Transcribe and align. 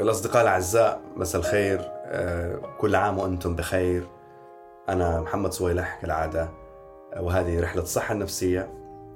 الأصدقاء 0.00 0.42
الأعزاء 0.42 1.00
مساء 1.16 1.40
الخير. 1.40 1.80
آه، 2.04 2.60
كل 2.78 2.94
عام 2.94 3.18
وأنتم 3.18 3.56
بخير. 3.56 4.06
أنا 4.88 5.20
محمد 5.20 5.52
صويلح 5.52 6.00
كالعادة. 6.00 6.50
آه، 7.12 7.22
وهذه 7.22 7.60
رحلة 7.60 7.82
الصحة 7.82 8.14
النفسية. 8.14 8.72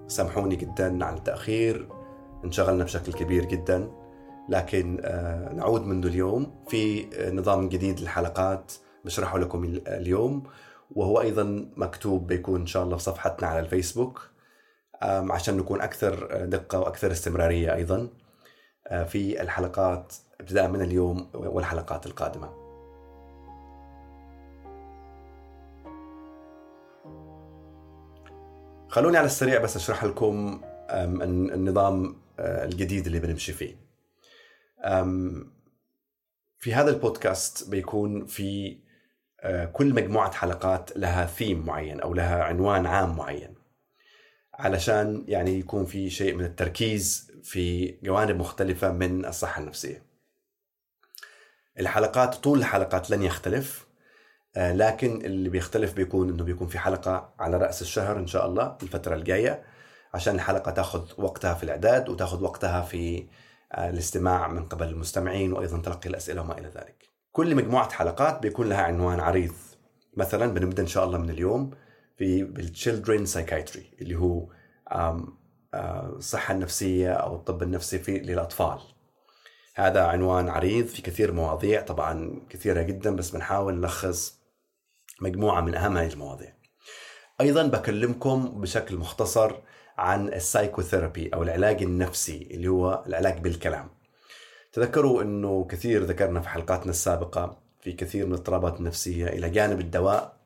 سامحوني 0.09 0.57
جدا 0.57 1.05
على 1.05 1.17
التأخير. 1.17 1.89
انشغلنا 2.45 2.85
بشكل 2.85 3.13
كبير 3.13 3.45
جدا. 3.45 3.91
لكن 4.49 5.01
آه، 5.05 5.53
نعود 5.53 5.83
منذ 5.83 6.07
اليوم. 6.07 6.65
في 6.69 7.07
نظام 7.33 7.69
جديد 7.69 8.01
للحلقات 8.01 8.73
بشرحه 9.05 9.39
لكم 9.39 9.65
اليوم. 9.87 10.43
وهو 10.91 11.21
أيضا 11.21 11.67
مكتوب 11.77 12.27
بيكون 12.27 12.61
إن 12.61 12.67
شاء 12.67 12.83
الله 12.85 12.97
في 12.97 13.03
صفحتنا 13.03 13.49
على 13.49 13.61
الفيسبوك. 13.61 14.21
عشان 15.03 15.57
نكون 15.57 15.81
أكثر 15.81 16.45
دقة 16.45 16.81
وأكثر 16.81 17.11
استمرارية 17.11 17.75
أيضا. 17.75 18.09
في 18.91 19.43
الحلقات 19.43 20.15
ابتداء 20.41 20.69
من 20.69 20.83
اليوم 20.83 21.29
والحلقات 21.35 22.07
القادمة. 22.07 22.65
خلوني 28.89 29.17
على 29.17 29.27
السريع 29.27 29.63
بس 29.63 29.77
أشرح 29.77 30.05
لكم 30.05 30.61
النظام 30.91 32.17
آه، 32.39 32.65
الجديد 32.65 33.07
اللي 33.07 33.21
بنمشي 33.21 33.53
فيه. 33.53 33.77
في 36.59 36.75
هذا 36.75 36.91
البودكاست 36.91 37.71
بيكون 37.71 38.27
في 38.27 38.79
آه، 39.41 39.65
كل 39.65 39.95
مجموعة 39.95 40.33
حلقات 40.33 40.97
لها 40.97 41.27
ثيم 41.27 41.67
معين 41.67 42.01
أو 42.01 42.15
لها 42.15 42.45
عنوان 42.45 42.87
عام 42.87 43.17
معين. 43.17 43.55
علشان 44.59 45.25
يعني 45.29 45.59
يكون 45.59 45.85
في 45.85 46.11
شيء 46.11 46.35
من 46.35 46.45
التركيز 46.45 47.33
في 47.43 47.95
جوانب 48.03 48.37
مختلفة 48.37 48.93
من 48.93 49.25
الصحة 49.25 49.63
النفسية 49.63 50.03
الحلقات 51.81 52.35
طول 52.35 52.59
الحلقات 52.59 53.11
لن 53.11 53.23
يختلف 53.23 53.87
آه، 54.57 54.73
لكن 54.73 55.25
اللي 55.25 55.49
بيختلف 55.49 55.93
بيكون 55.93 56.29
إنه 56.29 56.45
بيكون 56.45 56.69
في 56.69 56.79
حلقة 56.79 57.35
على 57.39 57.57
رأس 57.57 57.83
الشهر 57.83 58.19
إن 58.19 58.27
شاء 58.27 58.47
الله 58.47 58.77
الفترة 58.83 59.15
الجاية 59.15 59.63
عشان 60.15 60.35
الحلقة 60.35 60.71
تاخذ 60.71 61.09
وقتها 61.19 61.55
في 61.55 61.63
الإعداد 61.63 62.09
وتاخذ 62.09 62.43
وقتها 62.43 62.83
في 62.83 63.27
آه، 63.73 63.91
الاستماع 63.91 64.49
من 64.49 64.65
قبل 64.65 64.89
المستمعين 64.89 65.53
وأيضا 65.53 65.79
تلقي 65.79 66.09
الأسئلة 66.09 66.41
وما 66.41 66.59
إلى 66.59 66.69
ذلك. 66.69 67.11
كل 67.33 67.55
مجموعة 67.55 67.91
حلقات 67.91 68.43
بيكون 68.43 68.69
لها 68.69 68.83
عنوان 68.83 69.21
عريض. 69.21 69.53
مثلا 70.17 70.47
بنبدأ 70.55 70.83
إن 70.83 70.87
شاء 70.87 71.05
الله 71.05 71.19
من 71.19 71.31
اليوم 71.31 71.71
في 72.17 72.45
بال 72.45 72.61
children 72.61 73.27
psychiatry 73.27 73.91
اللي 74.01 74.19
هو 74.19 74.49
الصحة 76.17 76.55
النفسية 76.55 77.13
أو 77.13 77.37
الطب 77.37 77.63
النفسي 77.63 77.99
في 77.99 78.19
للأطفال. 78.19 78.79
هذا 79.75 80.05
عنوان 80.05 80.49
عريض 80.49 80.87
في 80.87 81.03
كثير 81.03 81.33
مواضيع 81.33 81.81
طبعا 81.81 82.41
كثيرة 82.51 82.83
جدا 82.83 83.17
بس 83.17 83.31
بنحاول 83.31 83.75
نلخص 83.75 84.41
مجموعة 85.21 85.61
من 85.61 85.75
أهم 85.75 85.97
هذه 85.97 86.13
المواضيع. 86.13 86.53
أيضا 87.41 87.67
بكلمكم 87.67 88.61
بشكل 88.61 88.97
مختصر 88.97 89.57
عن 89.99 90.29
ال 90.29 90.36
psychotherapy 90.36 91.35
أو 91.35 91.43
العلاج 91.43 91.83
النفسي 91.83 92.49
اللي 92.51 92.69
هو 92.69 93.05
العلاج 93.07 93.39
بالكلام. 93.39 93.91
تذكروا 94.73 95.23
أنه 95.23 95.65
كثير 95.65 96.03
ذكرنا 96.03 96.41
في 96.41 96.49
حلقاتنا 96.49 96.91
السابقة 96.91 97.63
في 97.81 97.93
كثير 97.93 98.27
من 98.27 98.33
الاضطرابات 98.33 98.79
النفسية 98.79 99.27
إلى 99.27 99.51
جانب 99.51 99.81
الدواء. 99.81 100.37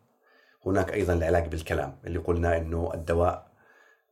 هناك 0.66 0.92
أيضا 0.92 1.12
العلاج 1.12 1.48
بالكلام 1.48 1.98
اللي 2.06 2.18
قلنا 2.18 2.56
أنه 2.56 2.90
الدواء 2.94 3.48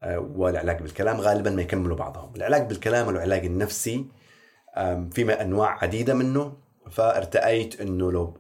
آه، 0.02 0.19
والعلاج 0.19 0.83
بالكلام 0.83 1.20
غالبا 1.20 1.50
ما 1.50 1.62
يكملوا 1.62 1.97
بعضهم. 1.97 2.36
العلاج 2.36 2.69
بالكلام 2.69 3.06
والعلاج 3.06 3.44
النفسي 3.44 4.06
في 5.12 5.33
أنواع 5.41 5.79
عديدة 5.83 6.14
منه. 6.14 6.57
فارتأيت 6.90 7.80
إنه 7.80 8.12
لو 8.12 8.39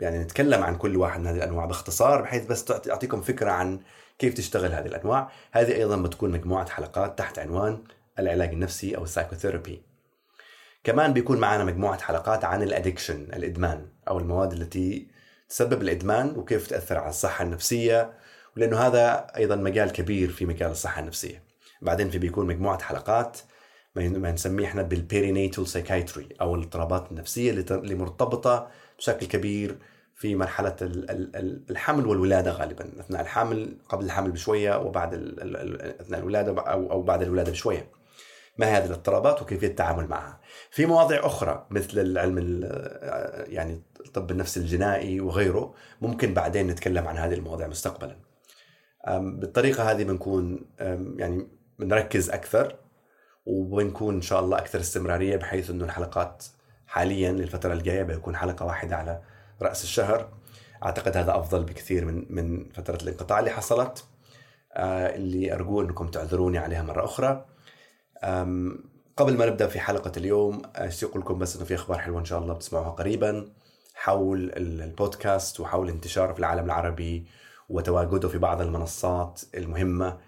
يعني 0.00 0.18
نتكلم 0.18 0.62
عن 0.62 0.76
كل 0.76 0.96
واحد 0.96 1.20
من 1.20 1.26
هذه 1.26 1.36
الأنواع 1.36 1.64
باختصار 1.64 2.22
بحيث 2.22 2.46
بس 2.46 2.64
تعطيكم 2.64 3.20
فكرة 3.20 3.50
عن 3.50 3.80
كيف 4.18 4.34
تشتغل 4.34 4.72
هذه 4.72 4.86
الأنواع. 4.86 5.30
هذه 5.52 5.74
أيضا 5.74 5.96
بتكون 5.96 6.30
مجموعة 6.30 6.68
حلقات 6.68 7.18
تحت 7.18 7.38
عنوان 7.38 7.84
العلاج 8.18 8.48
النفسي 8.48 8.96
أو 8.96 9.04
ال 9.04 9.10
psychotherapy 9.10 9.82
كمان 10.84 11.12
بيكون 11.12 11.38
معنا 11.38 11.64
مجموعة 11.64 12.00
حلقات 12.00 12.44
عن 12.44 12.62
ال 12.62 12.68
addiction 12.68 13.22
الإدمان 13.22 13.88
أو 14.08 14.18
المواد 14.18 14.52
التي 14.52 15.08
تسبب 15.48 15.82
الإدمان 15.82 16.36
وكيف 16.36 16.66
تأثر 16.66 16.98
على 16.98 17.10
الصحة 17.10 17.44
النفسية 17.44 18.12
ولأنه 18.56 18.78
هذا 18.78 19.26
أيضا 19.36 19.56
مجال 19.56 19.92
كبير 19.92 20.30
في 20.30 20.46
مجال 20.46 20.70
الصحة 20.70 21.00
النفسية. 21.00 21.42
بعدين 21.82 22.10
في 22.10 22.18
بيكون 22.18 22.46
مجموعة 22.46 22.82
حلقات 22.82 23.38
ما 23.96 24.32
نسميه 24.32 24.66
إحنا 24.66 24.82
بال 24.82 24.98
perinatal 24.98 25.68
psychiatry 25.68 26.28
أو 26.40 26.54
الاضطرابات 26.54 27.10
النفسية 27.10 27.50
اللي 27.70 27.94
مرتبطة 27.94 28.68
بشكل 28.98 29.26
كبير 29.26 29.78
في 30.16 30.36
مرحلة 30.36 30.76
الحمل 31.70 32.06
والولادة 32.06 32.50
غالبا. 32.50 33.00
أثناء 33.00 33.20
الحمل 33.22 33.76
قبل 33.88 34.04
الحمل 34.04 34.30
بشوية 34.30 34.78
وبعد 34.78 35.14
أثناء 36.00 36.20
الولادة 36.20 36.62
أو 36.62 36.90
أو 36.90 37.02
بعد 37.02 37.22
الولادة 37.22 37.52
بشوية. 37.52 37.86
ما 38.58 38.66
هذه 38.66 38.86
الاضطرابات 38.86 39.42
وكيفية 39.42 39.66
التعامل 39.66 40.06
معها. 40.06 40.40
في 40.70 40.86
مواضيع 40.86 41.26
أخرى 41.26 41.66
مثل 41.70 41.98
العلم 41.98 42.38
يعني 43.48 43.82
الطب 44.06 44.30
النفسي 44.30 44.60
الجنائي 44.60 45.20
وغيره 45.20 45.74
ممكن 46.00 46.34
بعدين 46.34 46.66
نتكلم 46.66 47.08
عن 47.08 47.16
هذه 47.16 47.34
المواضيع 47.34 47.66
مستقبلا. 47.66 48.16
بالطريقة 49.08 49.90
هذه 49.90 50.04
بنكون 50.04 50.66
يعني 51.16 51.48
بنركز 51.78 52.30
أكثر 52.30 52.76
وبنكون 53.46 54.14
إن 54.14 54.22
شاء 54.22 54.40
الله 54.40 54.58
أكثر 54.58 54.80
استمرارية 54.80 55.36
بحيث 55.36 55.70
إنه 55.70 55.84
الحلقات 55.84 56.44
حاليا 56.86 57.32
للفترة 57.32 57.72
الجاية 57.72 58.02
بيكون 58.02 58.36
حلقة 58.36 58.66
واحدة 58.66 58.96
على 58.96 59.20
رأس 59.62 59.84
الشهر. 59.84 60.28
أعتقد 60.84 61.16
هذا 61.16 61.36
أفضل 61.36 61.64
بكثير 61.64 62.04
من 62.04 62.26
من 62.30 62.68
فترة 62.68 62.98
الانقطاع 63.02 63.38
اللي 63.38 63.50
حصلت. 63.50 64.04
آه 64.72 65.14
اللي 65.14 65.54
أرجو 65.54 65.80
إنكم 65.80 66.08
تعذروني 66.08 66.58
عليها 66.58 66.82
مرة 66.82 67.04
أخرى. 67.04 67.46
قبل 69.16 69.36
ما 69.36 69.46
نبدأ 69.46 69.66
في 69.66 69.80
حلقة 69.80 70.12
اليوم 70.16 70.62
اشتاق 70.76 71.16
لكم 71.16 71.38
بس 71.38 71.56
إنه 71.56 71.64
في 71.64 71.74
أخبار 71.74 71.98
حلوة 71.98 72.20
إن 72.20 72.24
شاء 72.24 72.38
الله 72.38 72.54
بتسمعوها 72.54 72.90
قريبا 72.90 73.48
حول 73.94 74.52
البودكاست 74.56 75.60
وحول 75.60 75.88
انتشاره 75.88 76.32
في 76.32 76.38
العالم 76.38 76.64
العربي 76.64 77.26
وتواجده 77.68 78.28
في 78.28 78.38
بعض 78.38 78.60
المنصات 78.60 79.40
المهمة 79.54 80.18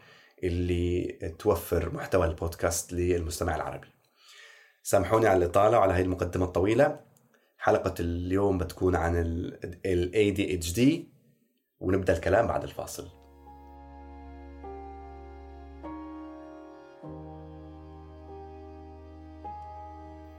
اللي 0.44 1.18
توفر 1.38 1.94
محتوى 1.94 2.26
البودكاست 2.26 2.92
للمستمع 2.92 3.56
العربي. 3.56 3.88
سامحوني 4.82 5.26
على 5.26 5.38
الإطالة 5.38 5.78
وعلى 5.78 5.92
هذه 5.92 6.02
المقدمة 6.02 6.44
الطويلة. 6.44 7.00
حلقة 7.58 7.94
اليوم 8.00 8.58
بتكون 8.58 8.96
عن 8.96 9.16
ال 9.84 10.10
ADHD 10.36 10.80
ونبدأ 11.80 12.12
الكلام 12.12 12.46
بعد 12.46 12.62
الفاصل. 12.62 13.08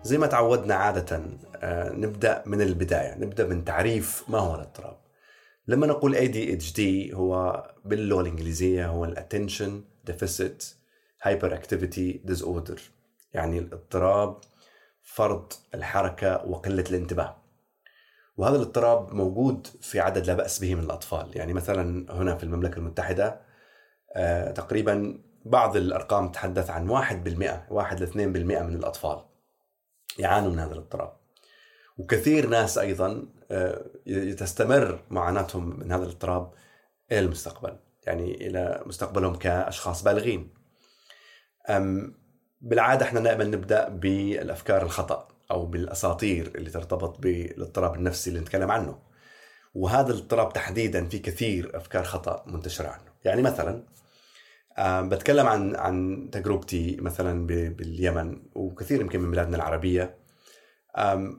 زي 0.07 0.17
ما 0.17 0.27
تعودنا 0.27 0.75
عادة 0.75 1.21
آه، 1.55 1.91
نبدأ 1.91 2.43
من 2.45 2.61
البداية 2.61 3.15
نبدأ 3.15 3.47
من 3.47 3.65
تعريف 3.65 4.23
ما 4.27 4.39
هو 4.39 4.55
الاضطراب. 4.55 4.97
لما 5.67 5.87
نقول 5.87 6.15
ADHD 6.15 7.13
هو 7.13 7.63
باللغة 7.85 8.21
الإنجليزية 8.21 8.87
هو 8.87 9.07
Attention 9.07 9.71
Deficit 10.11 10.63
Hyperactivity 11.27 12.31
Disorder 12.31 12.79
يعني 13.33 13.59
الاضطراب 13.59 14.37
فرط 15.03 15.59
الحركة 15.73 16.45
وقلة 16.45 16.83
الانتباه. 16.89 17.35
وهذا 18.37 18.55
الاضطراب 18.55 19.13
موجود 19.13 19.67
في 19.81 19.99
عدد 19.99 20.27
لا 20.27 20.33
بأس 20.33 20.59
به 20.59 20.75
من 20.75 20.83
الأطفال 20.83 21.37
يعني 21.37 21.53
مثلا 21.53 22.13
هنا 22.13 22.35
في 22.35 22.43
المملكة 22.43 22.77
المتحدة 22.77 23.41
آه 24.15 24.51
تقريبا 24.51 25.19
بعض 25.45 25.77
الأرقام 25.77 26.29
تتحدث 26.29 26.69
عن 26.69 26.87
1% 26.87 27.71
1 27.71 28.01
ل 28.03 28.07
2% 28.07 28.15
من 28.15 28.75
الأطفال. 28.75 29.26
يعانوا 30.19 30.51
من 30.51 30.59
هذا 30.59 30.73
الاضطراب. 30.73 31.13
وكثير 31.97 32.47
ناس 32.49 32.77
أيضا 32.77 33.25
آه، 33.51 33.85
تستمر 34.37 34.99
معاناتهم 35.09 35.79
من 35.79 35.91
هذا 35.91 36.03
الاضطراب 36.03 36.51
إلى 37.11 37.19
المستقبل. 37.19 37.77
يعني 38.05 38.47
إلى 38.47 38.83
مستقبلهم 38.85 39.35
كأشخاص 39.35 40.03
بالغين. 40.03 40.53
بالعادة 42.61 43.05
إحنا 43.05 43.19
دائما 43.19 43.43
نبدأ 43.43 43.89
بالأفكار 43.89 44.81
الخطأ 44.81 45.27
أو 45.51 45.65
بالأساطير 45.65 46.51
اللي 46.55 46.69
ترتبط 46.69 47.19
بالاضطراب 47.19 47.95
النفسي 47.95 48.29
اللي 48.29 48.41
نتكلم 48.41 48.71
عنه. 48.71 48.99
وهذا 49.75 50.11
الاضطراب 50.13 50.53
تحديدا 50.53 51.07
في 51.07 51.19
كثير 51.19 51.77
أفكار 51.77 52.03
خطأ 52.03 52.43
منتشرة 52.47 52.87
عنه. 52.87 53.11
يعني 53.25 53.41
مثلا 53.41 53.83
بتكلم 54.79 55.47
عن 55.47 55.75
عن 55.75 56.29
تجربتي 56.31 56.97
مثلا 57.01 57.47
باليمن 57.47 58.41
وكثير 58.55 59.01
يمكن 59.01 59.19
من 59.19 59.31
بلادنا 59.31 59.55
العربية. 59.55 60.17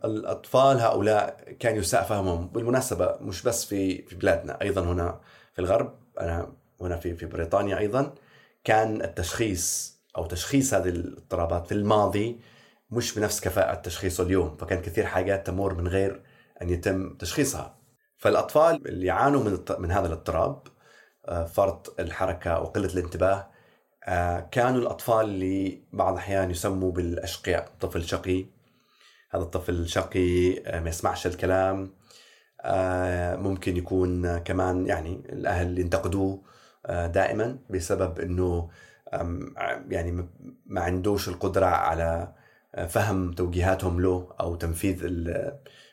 الأطفال 0.04 0.80
هؤلاء 0.80 1.52
كان 1.60 1.76
يساء 1.76 2.02
فهمهم 2.02 2.48
بالمناسبة 2.48 3.16
مش 3.20 3.42
بس 3.42 3.64
في 3.64 4.02
في 4.02 4.16
بلادنا 4.16 4.62
أيضا 4.62 4.80
هنا 4.82 5.20
في 5.52 5.58
الغرب 5.58 5.94
أنا 6.20 6.52
هنا 6.80 6.96
في 6.96 7.14
في 7.14 7.26
بريطانيا 7.26 7.78
أيضا 7.78 8.14
كان 8.64 9.02
التشخيص 9.02 9.98
أو 10.16 10.26
تشخيص 10.26 10.74
هذه 10.74 10.88
الاضطرابات 10.88 11.66
في 11.66 11.72
الماضي 11.72 12.40
مش 12.90 13.18
بنفس 13.18 13.40
كفاءة 13.40 13.74
تشخيصه 13.74 14.24
اليوم 14.24 14.56
فكان 14.56 14.82
كثير 14.82 15.06
حاجات 15.06 15.46
تمر 15.46 15.74
من 15.74 15.88
غير 15.88 16.22
أن 16.62 16.70
يتم 16.70 17.14
تشخيصها. 17.14 17.78
فالأطفال 18.16 18.88
اللي 18.88 19.06
يعانوا 19.06 19.44
من, 19.44 19.58
من 19.78 19.90
هذا 19.90 20.06
الاضطراب 20.06 20.62
آه، 21.28 21.44
فرط 21.44 22.00
الحركة 22.00 22.60
وقلة 22.60 22.86
الانتباه. 22.86 23.50
آه، 24.04 24.40
كانوا 24.40 24.80
الأطفال 24.80 25.24
اللي 25.24 25.82
بعض 25.92 26.12
الأحيان 26.12 26.50
يسموا 26.50 26.92
بالأشقياء 26.92 27.68
طفل 27.80 28.04
شقي. 28.04 28.46
هذا 29.30 29.42
الطفل 29.42 29.88
شقي 29.88 30.58
آه، 30.66 30.80
ما 30.80 30.88
يسمعش 30.88 31.26
الكلام. 31.26 31.98
ممكن 33.42 33.76
يكون 33.76 34.38
كمان 34.38 34.86
يعني 34.86 35.22
الأهل 35.32 35.78
ينتقدوه 35.78 36.42
دائما 36.88 37.58
بسبب 37.70 38.20
أنه 38.20 38.70
يعني 39.90 40.28
ما 40.66 40.80
عندوش 40.80 41.28
القدرة 41.28 41.66
على 41.66 42.32
فهم 42.88 43.32
توجيهاتهم 43.32 44.00
له 44.00 44.34
أو 44.40 44.56
تنفيذ 44.56 45.04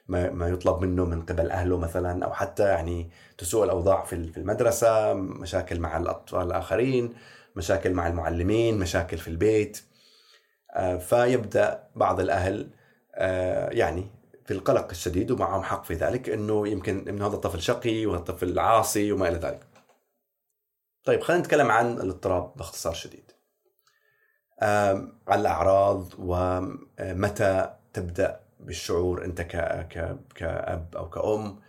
ما 0.08 0.48
يطلب 0.50 0.82
منه 0.82 1.06
من 1.06 1.22
قبل 1.22 1.52
أهله 1.52 1.78
مثلا 1.78 2.26
أو 2.26 2.34
حتى 2.34 2.64
يعني 2.64 3.10
تسوء 3.38 3.64
الأوضاع 3.64 4.04
في 4.04 4.38
المدرسة 4.38 5.14
مشاكل 5.14 5.80
مع 5.80 5.98
الأطفال 5.98 6.48
الآخرين 6.48 7.14
مشاكل 7.56 7.94
مع 7.94 8.08
المعلمين 8.08 8.80
مشاكل 8.80 9.18
في 9.18 9.28
البيت 9.28 9.82
آه، 10.76 10.98
فيبدأ 10.98 11.88
بعض 11.96 12.20
الأهل 12.20 12.70
آه، 13.16 13.70
يعني 13.70 14.08
في 14.46 14.54
القلق 14.54 14.90
الشديد 14.90 15.32
ومعهم 15.32 15.64
حق 15.64 15.84
في 15.84 15.94
ذلك 15.94 16.30
إنه 16.30 16.68
يمكن 16.68 17.08
إنه 17.08 17.28
هذا 17.28 17.36
الطفل 17.36 17.62
شقي 17.62 18.06
وهذا 18.06 18.20
الطفل 18.20 18.60
عاصي 18.60 19.12
وما 19.12 19.28
إلى 19.28 19.38
ذلك. 19.38 19.68
طيب 21.04 21.22
خلينا 21.22 21.42
نتكلم 21.42 21.72
عن 21.72 21.92
الاضطراب 21.94 22.54
باختصار 22.56 22.94
شديد. 22.94 23.32
عن 25.28 25.40
الأعراض 25.40 26.08
ومتى 26.20 27.76
تبدأ 27.94 28.40
بالشعور 28.66 29.26
أنت 29.26 29.42
ك... 29.42 29.88
كأب 30.36 30.96
أو 30.96 31.10
كأم 31.10 31.60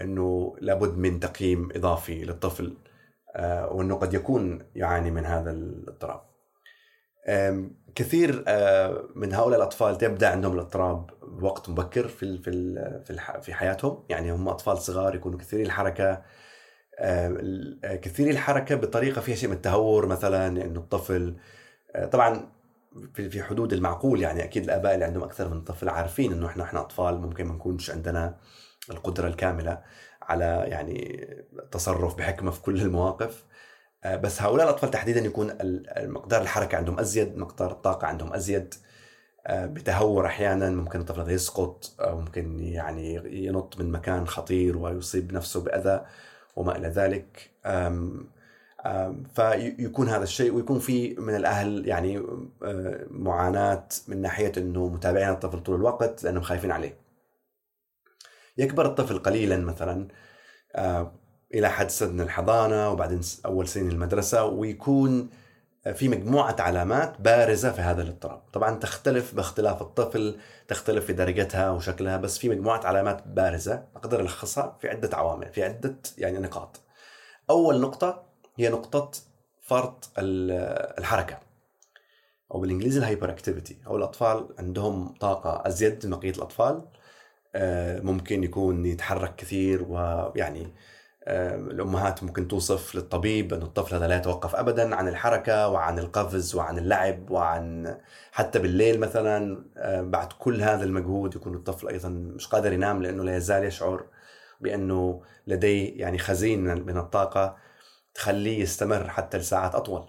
إنه 0.00 0.56
لابد 0.60 0.98
من 0.98 1.20
تقييم 1.20 1.68
إضافي 1.76 2.24
للطفل 2.24 2.76
آه، 3.36 3.72
وإنه 3.72 3.94
قد 3.94 4.14
يكون 4.14 4.62
يعاني 4.74 5.10
من 5.10 5.24
هذا 5.24 5.50
الاضطراب. 5.50 6.20
كثير 7.94 8.44
آه، 8.48 9.04
من 9.14 9.34
هؤلاء 9.34 9.58
الأطفال 9.58 9.98
تبدأ 9.98 10.28
عندهم 10.28 10.52
الاضطراب 10.52 11.10
بوقت 11.22 11.68
مبكر 11.68 12.08
في 12.08 12.38
في 12.38 13.12
في 13.42 13.54
حياتهم، 13.54 14.04
يعني 14.08 14.32
هم 14.32 14.48
أطفال 14.48 14.78
صغار 14.78 15.14
يكونوا 15.14 15.38
كثيري 15.38 15.62
الحركة 15.62 16.22
كثيري 17.82 18.30
الحركة 18.30 18.74
بطريقة 18.74 19.20
فيها 19.20 19.34
شيء 19.34 19.48
من 19.48 19.56
التهور 19.56 20.06
مثلا 20.06 20.46
إنه 20.46 20.80
الطفل 20.80 21.36
آه، 21.94 22.06
طبعا 22.06 22.48
في 23.14 23.42
حدود 23.42 23.72
المعقول 23.72 24.20
يعني 24.20 24.44
أكيد 24.44 24.64
الآباء 24.64 24.94
اللي 24.94 25.04
عندهم 25.04 25.22
أكثر 25.22 25.48
من 25.48 25.60
طفل 25.60 25.88
عارفين 25.88 26.32
إنه 26.32 26.46
إحنا 26.46 26.64
إحنا 26.64 26.80
أطفال 26.80 27.18
ممكن 27.18 27.44
ما 27.44 27.54
نكونش 27.54 27.90
عندنا 27.90 28.36
القدرة 28.90 29.28
الكاملة 29.28 29.82
على 30.22 30.64
يعني 30.66 31.26
التصرف 31.58 32.14
بحكمة 32.14 32.50
في 32.50 32.62
كل 32.62 32.80
المواقف. 32.82 33.44
آه، 34.04 34.16
بس 34.16 34.42
هؤلاء 34.42 34.66
الأطفال 34.66 34.90
تحديدا 34.90 35.20
يكون 35.20 35.52
مقدار 35.96 36.42
الحركة 36.42 36.76
عندهم 36.78 36.98
أزيد 36.98 37.38
مقدار 37.38 37.70
الطاقة 37.70 38.06
عندهم 38.06 38.32
أزيد. 38.32 38.74
آه، 39.46 39.66
بتهور 39.66 40.26
أحيانا 40.26 40.70
ممكن 40.70 41.00
الطفل 41.00 41.20
هذا 41.20 41.32
يسقط 41.32 41.94
أو 42.00 42.20
ممكن 42.20 42.60
يعني 42.60 43.14
ينط 43.46 43.78
من 43.80 43.92
مكان 43.92 44.26
خطير 44.26 44.78
ويصيب 44.78 45.32
نفسه 45.32 45.60
بأذى 45.60 46.04
وما 46.56 46.76
إلى 46.76 46.88
ذلك. 46.88 47.50
فيكون 49.34 50.08
هذا 50.08 50.22
الشيء 50.22 50.54
ويكون 50.54 50.78
في 50.78 51.14
من 51.14 51.34
الأهل 51.36 51.88
يعني 51.88 52.22
معاناة 53.10 53.88
من 54.08 54.22
ناحية 54.22 54.52
إنه 54.56 54.88
متابعين 54.88 55.30
الطفل 55.30 55.62
طول 55.62 55.74
الوقت 55.74 56.24
لأنهم 56.24 56.42
خايفين 56.42 56.70
عليه. 56.70 56.96
يكبر 58.58 58.86
الطفل 58.86 59.18
قليلا 59.18 59.56
مثلا 59.56 60.08
إلى 61.54 61.70
حد 61.70 61.90
سن 61.90 62.20
الحضانة 62.20 62.90
وبعدين 62.90 63.20
أول 63.46 63.68
سنين 63.68 63.90
المدرسة 63.90 64.44
ويكون 64.44 65.30
في 65.94 66.08
مجموعة 66.08 66.56
علامات 66.58 67.20
بارزة 67.20 67.72
في 67.72 67.80
هذا 67.80 68.02
الاضطراب 68.02 68.42
طبعا 68.52 68.78
تختلف 68.78 69.34
باختلاف 69.34 69.82
الطفل 69.82 70.38
تختلف 70.68 71.04
في 71.04 71.12
درجتها 71.12 71.70
وشكلها 71.70 72.16
بس 72.16 72.38
في 72.38 72.48
مجموعة 72.48 72.80
علامات 72.86 73.26
بارزة 73.26 73.84
أقدر 73.96 74.20
ألخصها 74.20 74.78
في 74.80 74.88
عدة 74.88 75.16
عوامل 75.16 75.52
في 75.52 75.64
عدة 75.64 75.96
يعني 76.18 76.38
نقاط 76.38 76.80
أول 77.50 77.80
نقطة 77.80 78.26
هي 78.56 78.68
نقطة 78.68 79.10
فرط 79.62 80.10
الحركة 80.18 81.38
أو 82.54 82.60
بالإنجليزي 82.60 82.98
ال 82.98 83.30
hyperactivity 83.30 83.78
أو 83.86 83.96
الأطفال 83.96 84.48
عندهم 84.58 85.08
طاقة 85.08 85.68
أزيد 85.68 86.06
من 86.06 86.18
بقية 86.18 86.30
الأطفال 86.30 86.82
آه، 87.54 88.00
ممكن 88.00 88.44
يكون 88.44 88.86
يتحرك 88.86 89.36
كثير 89.36 89.82
ويعني 89.88 90.74
آه، 91.28 91.56
الأمهات 91.56 92.22
ممكن 92.24 92.48
توصف 92.48 92.94
للطبيب 92.94 93.54
أن 93.54 93.62
الطفل 93.62 93.94
هذا 93.94 94.06
لا 94.06 94.16
يتوقف 94.16 94.54
أبدا 94.56 94.96
عن 94.96 95.08
الحركة 95.08 95.68
وعن 95.68 95.98
القفز 95.98 96.54
وعن 96.54 96.78
اللعب 96.78 97.30
وعن 97.30 97.96
حتى 98.32 98.58
بالليل 98.58 99.00
مثلا. 99.00 99.64
آه، 99.76 100.02
بعد 100.02 100.32
كل 100.32 100.62
هذا 100.62 100.84
المجهود 100.84 101.36
يكون 101.36 101.54
الطفل 101.54 101.88
أيضا 101.88 102.08
مش 102.08 102.46
قادر 102.46 102.72
ينام 102.72 103.02
لأنه 103.02 103.24
لا 103.24 103.36
يزال 103.36 103.64
يشعر 103.64 104.04
بأنه 104.60 105.22
لديه 105.46 106.00
يعني 106.00 106.18
خزين 106.18 106.60
من 106.64 106.98
الطاقة. 106.98 107.56
تخليه 108.16 108.60
يستمر 108.60 109.08
حتى 109.08 109.38
لساعات 109.38 109.74
أطول. 109.74 110.08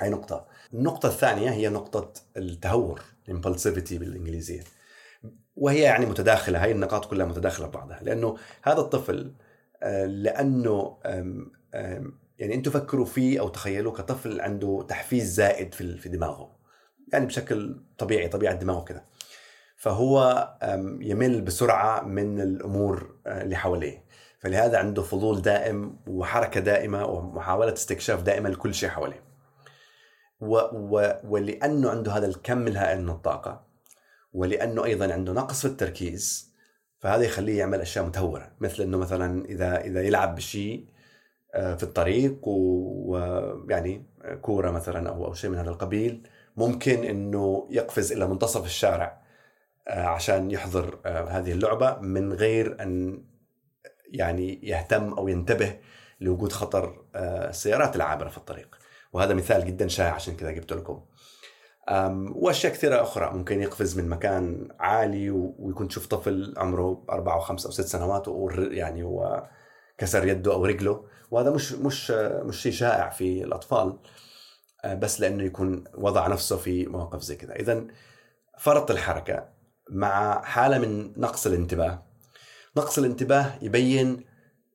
هاي 0.00 0.10
نقطة. 0.10 0.46
النقطة 0.74 1.06
الثانية 1.06 1.50
هي 1.50 1.68
نقطة 1.68 2.12
التهور 2.36 3.00
impulsivity 3.30 3.92
بالإنجليزية. 3.92 4.64
وهي 5.56 5.80
يعني 5.80 6.06
متداخلة 6.06 6.64
هاي 6.64 6.72
النقاط 6.72 7.04
كلها 7.04 7.26
متداخلة 7.26 7.66
ببعضها 7.66 8.00
لأنه 8.02 8.36
هذا 8.62 8.80
الطفل 8.80 9.32
آه، 9.82 10.06
لأنه 10.06 10.98
يعني 12.38 12.54
أنتم 12.54 12.70
فكروا 12.70 13.04
فيه 13.04 13.40
أو 13.40 13.48
تخيلوا 13.48 13.92
كطفل 13.92 14.40
عنده 14.40 14.86
تحفيز 14.88 15.34
زائد 15.34 15.74
في 15.74 16.08
دماغه. 16.08 16.56
يعني 17.12 17.26
بشكل 17.26 17.80
طبيعي 17.98 18.28
طبيعة 18.28 18.54
دماغه 18.54 18.84
كده. 18.84 19.04
فهو 19.76 20.48
يمل 21.00 21.40
بسرعة 21.40 22.02
من 22.02 22.40
الأمور 22.40 23.16
آه، 23.26 23.42
اللي 23.42 23.56
حواليه. 23.56 24.04
فلهذا 24.42 24.78
عنده 24.78 25.02
فضول 25.02 25.42
دائم 25.42 25.96
وحركة 26.06 26.60
دائمة 26.60 27.06
ومحاولة 27.06 27.72
استكشاف 27.72 28.22
دائمه 28.22 28.48
لكل 28.48 28.74
شيء 28.74 28.88
حواليه. 28.88 29.22
و 30.40 30.56
و 30.72 31.12
ولأنه 31.24 31.90
عنده 31.90 32.12
هذا 32.12 32.26
الكم 32.26 32.66
الهائل 32.66 33.02
من 33.02 33.10
الطاقة 33.10 33.64
ولأنه 34.32 34.84
أيضا 34.84 35.12
عنده 35.12 35.32
نقص 35.32 35.60
في 35.60 35.66
التركيز 35.66 36.52
فهذا 36.98 37.22
يخليه 37.22 37.58
يعمل 37.58 37.80
أشياء 37.80 38.04
متهورة. 38.04 38.52
مثل 38.60 38.82
إنه 38.82 38.98
مثلا 38.98 39.44
إذا 39.44 39.80
إذا 39.80 40.02
يلعب 40.02 40.34
بشيء 40.34 40.86
آه، 41.54 41.74
في 41.74 41.82
الطريق 41.82 42.48
ويعني 42.48 44.06
كورة 44.42 44.70
مثلا 44.70 45.08
أو 45.08 45.24
أو 45.26 45.34
شيء 45.34 45.50
من 45.50 45.58
هذا 45.58 45.70
القبيل 45.70 46.28
ممكن 46.56 47.04
إنه 47.04 47.68
يقفز 47.70 48.12
إلى 48.12 48.28
منتصف 48.28 48.64
الشارع 48.64 49.22
آه، 49.88 50.06
عشان 50.06 50.50
يحضر 50.50 50.98
آه، 51.06 51.24
هذه 51.24 51.52
اللعبة 51.52 51.98
من 51.98 52.32
غير 52.32 52.82
أن 52.82 53.22
يعني 54.12 54.60
يهتم 54.62 55.12
أو 55.12 55.28
ينتبه 55.28 55.78
لوجود 56.20 56.52
خطر 56.52 57.04
آه، 57.14 57.48
السيارات 57.50 57.96
العابرة 57.96 58.28
في 58.28 58.38
الطريق. 58.38 58.76
وهذا 59.12 59.34
مثال 59.34 59.66
جدا 59.66 59.88
شائع 59.88 60.12
عشان 60.12 60.36
كذا 60.36 60.50
جبت 60.50 60.72
لكم. 60.72 61.02
وأشياء 62.34 62.72
كثيرة 62.72 63.02
أخرى 63.02 63.30
ممكن 63.32 63.62
يقفز 63.62 63.98
من 63.98 64.08
مكان 64.08 64.68
عالي 64.80 65.30
ويكون 65.30 65.88
تشوف 65.88 66.06
طفل 66.06 66.54
عمره 66.56 67.04
أربع 67.10 67.34
أو 67.34 67.40
خمس 67.40 67.66
أو 67.66 67.72
ست 67.72 67.86
سنوات 67.86 68.26
يعني 68.56 69.02
هو 69.02 69.48
كسر 69.98 70.28
يده 70.28 70.52
أو 70.52 70.64
رجله. 70.64 71.04
وهذا 71.30 71.50
مش 71.50 71.72
مش 71.72 72.10
مش 72.44 72.62
شيء 72.62 72.72
شائع 72.72 73.08
في 73.08 73.44
الأطفال 73.44 73.98
آه، 74.84 74.94
بس 74.94 75.20
لأنه 75.20 75.42
يكون 75.42 75.84
وضع 75.94 76.26
نفسه 76.26 76.56
في 76.56 76.86
مواقف 76.86 77.20
زي 77.22 77.36
كذا. 77.36 77.56
اذا 77.56 77.84
فرط 78.58 78.90
الحركة 78.90 79.48
مع 79.90 80.42
حالة 80.42 80.78
من 80.78 81.20
نقص 81.20 81.46
الانتباه. 81.46 82.11
نقص 82.76 82.98
الانتباه 82.98 83.54
يبين 83.62 84.24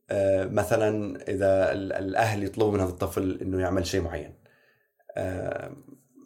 آه، 0.09 0.45
مثلا 0.45 1.21
إذا 1.21 1.71
الأهل 1.71 2.43
يطلبوا 2.43 2.71
من 2.71 2.79
هذا 2.79 2.89
الطفل 2.89 3.39
إنه 3.41 3.61
يعمل 3.61 3.85
شيء 3.85 4.01
معين. 4.01 4.33
آه، 5.17 5.71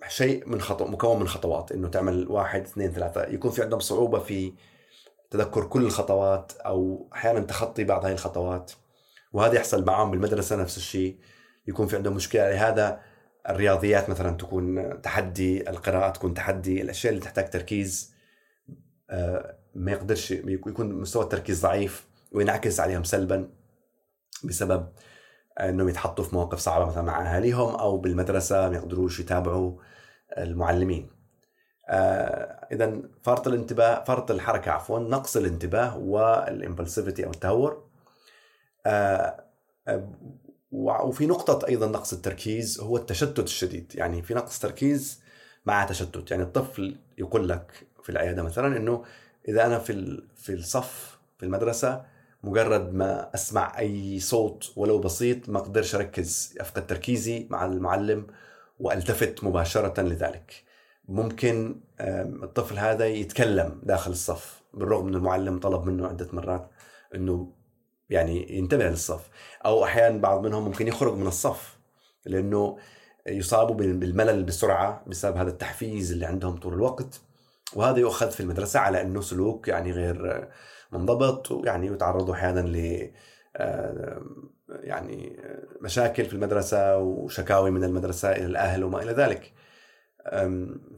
شيء 0.07 0.49
من 0.49 0.61
خطو 0.61 0.85
مكون 0.85 1.19
من 1.19 1.27
خطوات 1.27 1.71
إنه 1.71 1.87
تعمل 1.87 2.27
واحد 2.27 2.61
اثنين 2.61 2.91
ثلاثة 2.91 3.23
يكون 3.23 3.51
في 3.51 3.61
عندهم 3.63 3.79
صعوبة 3.79 4.19
في 4.19 4.53
تذكر 5.31 5.65
كل 5.65 5.81
الخطوات 5.81 6.51
أو 6.65 7.09
أحيانا 7.13 7.39
تخطي 7.39 7.83
بعض 7.83 8.05
هذه 8.05 8.13
الخطوات. 8.13 8.71
وهذا 9.33 9.55
يحصل 9.55 9.85
معهم 9.85 10.11
بالمدرسة 10.11 10.55
نفس 10.55 10.77
الشيء. 10.77 11.17
يكون 11.67 11.87
في 11.87 11.95
عندهم 11.95 12.15
مشكلة. 12.15 12.49
لهذا 12.49 12.99
الرياضيات 13.49 14.09
مثلا 14.09 14.37
تكون 14.37 15.01
تحدي 15.01 15.69
القراءة 15.69 16.09
تكون 16.09 16.33
تحدي 16.33 16.81
الأشياء 16.81 17.13
اللي 17.13 17.23
تحتاج 17.23 17.49
تركيز. 17.49 18.13
آه، 19.09 19.60
ما 19.75 19.91
يقدرش 19.91 20.31
يكون 20.31 20.93
مستوى 20.93 21.23
التركيز 21.23 21.61
ضعيف 21.61 22.07
وينعكس 22.31 22.79
عليهم 22.79 23.03
سلبا 23.03 23.49
بسبب 24.43 24.87
إنهم 25.59 25.89
يتحطوا 25.89 26.23
في 26.23 26.35
مواقف 26.35 26.59
صعبة 26.59 26.85
مثلا 26.85 27.03
مع 27.03 27.35
أهاليهم 27.35 27.75
أو 27.75 27.97
بالمدرسة 27.97 28.69
ما 28.69 28.75
يقدروش 28.75 29.19
يتابعوا 29.19 29.73
المعلمين. 30.37 31.09
آه 31.89 32.67
اذا 32.71 33.01
فرط 33.23 33.47
الانتباه 33.47 34.03
فرط 34.03 34.31
الحركة 34.31 34.71
عفوا 34.71 34.99
نقص 34.99 35.37
الانتباه 35.37 35.97
والامبلسيفيتي 35.97 37.25
أو 37.25 37.31
التهور. 37.31 37.89
آه 38.85 39.43
آه 39.87 40.09
وفي 40.71 41.27
نقطة 41.27 41.67
أيضا 41.67 41.87
نقص 41.87 42.13
التركيز 42.13 42.79
هو 42.79 42.97
التشتت 42.97 43.39
الشديد. 43.39 43.91
يعني 43.95 44.21
في 44.21 44.33
نقص 44.33 44.59
تركيز 44.59 45.21
مع 45.65 45.85
تشتت. 45.85 46.31
يعني 46.31 46.43
الطفل 46.43 46.95
يقول 47.17 47.49
لك 47.49 47.87
في 48.03 48.09
العيادة 48.09 48.43
مثلا 48.43 48.77
أنه 48.77 49.03
إذا 49.47 49.65
أنا 49.65 49.79
في 49.79 50.23
في 50.35 50.53
الصف 50.53 51.19
في 51.37 51.45
المدرسة 51.45 52.05
مجرد 52.43 52.93
ما 52.93 53.33
أسمع 53.35 53.79
أي 53.79 54.19
صوت 54.19 54.73
ولو 54.75 54.99
بسيط 54.99 55.49
ما 55.49 55.59
أقدرش 55.59 55.95
أركز. 55.95 56.55
أفقد 56.59 56.87
تركيزي 56.87 57.47
مع 57.49 57.65
المعلم 57.65 58.27
وألتفت 58.79 59.43
مباشرة 59.43 60.01
لذلك. 60.01 60.63
ممكن 61.07 61.81
الطفل 62.43 62.77
هذا 62.77 63.05
يتكلم 63.05 63.81
داخل 63.83 64.11
الصف 64.11 64.61
بالرغم 64.73 65.05
من 65.05 65.15
المعلم 65.15 65.59
طلب 65.59 65.85
منه 65.85 66.07
عدة 66.07 66.27
مرات 66.33 66.69
أنه 67.15 67.53
يعني 68.09 68.57
ينتبه 68.57 68.89
للصف. 68.89 69.29
أو 69.65 69.83
أحيانا 69.83 70.17
بعض 70.17 70.45
منهم 70.45 70.63
ممكن 70.63 70.87
يخرج 70.87 71.17
من 71.17 71.27
الصف 71.27 71.79
لأنه 72.25 72.77
يصابوا 73.27 73.75
بالملل 73.75 74.43
بسرعة 74.43 75.03
بسبب 75.07 75.37
هذا 75.37 75.49
التحفيز 75.49 76.11
اللي 76.11 76.25
عندهم 76.25 76.57
طول 76.57 76.73
الوقت. 76.73 77.21
وهذا 77.75 77.99
يؤخذ 77.99 78.31
في 78.31 78.39
المدرسة 78.39 78.79
على 78.79 79.01
أنه 79.01 79.21
سلوك 79.21 79.67
يعني 79.67 79.91
غير 79.91 80.47
منضبط 80.91 81.51
ويعني 81.51 81.87
يتعرضوا 81.87 82.33
أحيانا 82.33 82.59
ل 82.59 83.11
يعني 84.69 85.39
مشاكل 85.81 86.25
في 86.25 86.33
المدرسة 86.33 86.97
وشكاوي 86.97 87.71
من 87.71 87.83
المدرسة 87.83 88.31
إلى 88.31 88.45
الأهل 88.45 88.83
وما 88.83 89.01
إلى 89.01 89.11
ذلك. 89.11 89.53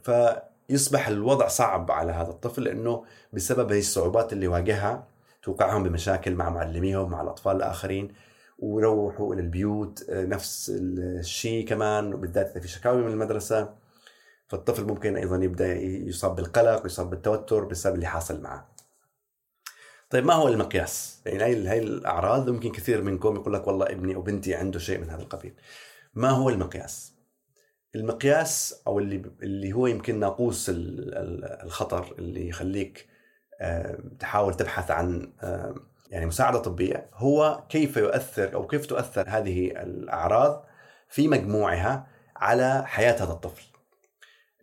فيصبح 0.04 1.08
الوضع 1.08 1.48
صعب 1.48 1.92
على 1.92 2.12
هذا 2.12 2.30
الطفل 2.30 2.64
لأنه 2.64 3.06
بسبب 3.34 3.72
هذه 3.72 3.80
الصعوبات 3.80 4.34
اللي 4.34 4.48
واجهها 4.48 5.08
توقعهم 5.44 5.84
بمشاكل 5.84 6.36
مع 6.36 6.50
معلميهم 6.50 7.12
مع 7.12 7.22
الأطفال 7.22 7.56
الآخرين 7.56 8.14
ويروحوا 8.60 9.34
إلى 9.34 9.42
البيوت 9.42 10.06
نفس 10.10 10.72
الشيء 10.80 11.68
كمان 11.68 12.14
وبالذات 12.14 12.52
إذا 12.52 12.60
في 12.60 12.68
شكاوي 12.68 13.02
من 13.02 13.12
المدرسة. 13.12 13.83
فالطفل 14.48 14.86
ممكن 14.86 15.18
أيضا 15.18 15.44
يبدأ 15.44 15.74
يصاب 15.82 16.36
بالقلق 16.36 16.84
ويصاب 16.84 17.10
بالتوتر 17.10 17.64
بسبب 17.64 17.96
اللي 17.96 18.06
حاصل 18.06 18.42
معه 18.42 18.74
طيب 20.14 20.26
ما 20.26 20.34
هو 20.34 20.48
المقياس؟ 20.48 21.22
يعني 21.26 21.44
هاي 21.44 21.68
هاي 21.68 21.80
الأعراض 21.80 22.50
ممكن 22.50 22.72
كثير 22.72 23.02
منكم 23.02 23.36
يقول 23.36 23.54
لك 23.54 23.68
والله 23.68 23.86
ابني 23.86 24.16
أو 24.16 24.22
بنتي 24.22 24.56
عنده 24.56 24.80
شيء 24.80 25.00
من 25.00 25.10
هذا 25.10 25.22
القبيل. 25.22 25.54
ما 26.14 26.30
هو 26.30 26.50
المقياس؟ 26.50 27.14
المقياس 27.96 28.82
أو 28.88 29.00
اللي 29.00 29.22
اللي 29.44 29.74
هو 29.74 29.88
يمكن 29.88 30.20
ناقوس 30.20 30.72
الخطر 30.74 32.16
اللي 32.20 32.48
يخليك 32.50 33.08
تحاول 34.20 34.54
تبحث 34.54 34.92
عن 34.92 35.34
يعني 36.10 36.26
مساعدة 36.26 36.60
طبية 36.60 37.10
هو 37.14 37.64
كيف 37.70 37.98
يؤثر 37.98 38.54
أو 38.54 38.68
كيف 38.68 38.86
تؤثر 38.86 39.26
هذه 39.28 39.68
الأعراض 39.68 40.66
في 41.10 41.28
مجموعها 41.28 42.08
على 42.36 42.84
حياة 42.86 43.24
هذا 43.24 43.34
الطفل. 43.34 43.73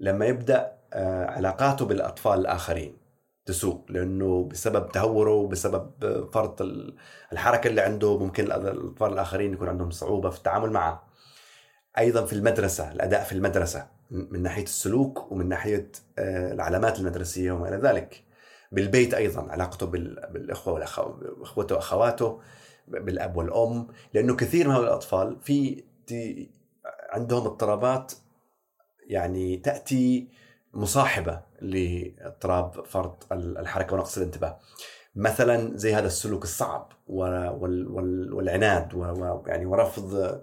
لما 0.01 0.27
يبدأ 0.27 0.73
علاقاته 1.29 1.85
بالأطفال 1.85 2.41
الآخرين 2.41 2.97
تسوء 3.47 3.85
لأنه 3.89 4.45
بسبب 4.45 4.89
تهوره 4.89 5.35
وبسبب 5.35 5.91
فرط 6.33 6.63
الحركة 7.33 7.69
اللي 7.69 7.81
عنده 7.81 8.19
ممكن 8.19 8.45
الأطفال 8.45 9.13
الآخرين 9.13 9.53
يكون 9.53 9.69
عندهم 9.69 9.91
صعوبة 9.91 10.31
في 10.31 10.39
التعامل 10.39 10.71
معه. 10.71 11.11
أيضا 11.99 12.25
في 12.25 12.33
المدرسة 12.33 12.93
الأداء 12.93 13.25
في 13.25 13.33
المدرسة 13.33 13.87
من 14.11 14.43
ناحية 14.43 14.63
السلوك 14.63 15.33
ومن 15.33 15.49
ناحية 15.49 15.93
العلامات 16.19 16.99
المدرسية 16.99 17.53
وما 17.53 17.69
إلى 17.69 17.77
ذلك. 17.77 18.25
بالبيت 18.73 19.15
أيضا 19.15 19.53
علاقته 19.53 19.87
بالإخوة 19.87 20.75
واخوته 20.75 21.75
وأخواته 21.75 22.41
بالأب 22.89 23.37
والأم 23.37 23.89
لأنه 24.15 24.37
كثير 24.37 24.69
من 24.69 24.77
الأطفال 24.77 25.37
في 25.43 25.85
عندهم 27.11 27.47
اضطرابات 27.47 28.13
يعني 29.11 29.57
تأتي 29.57 30.29
مصاحبة 30.75 31.41
لإضطراب 31.61 32.85
فرط 32.87 33.33
الحركة 33.33 33.95
ونقص 33.95 34.17
الانتباه. 34.19 34.59
مثلا 35.15 35.77
زي 35.77 35.95
هذا 35.95 36.07
السلوك 36.07 36.45
الصعب 36.45 36.93
والعناد 38.33 38.95
ويعني 38.95 39.67
ورفض 39.67 40.41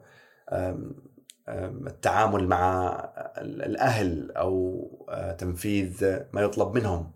التعامل 1.87 2.47
مع 2.47 2.93
الأهل 3.37 4.31
أو 4.31 4.87
تنفيذ 5.37 6.19
ما 6.33 6.41
يطلب 6.41 6.75
منهم. 6.75 7.13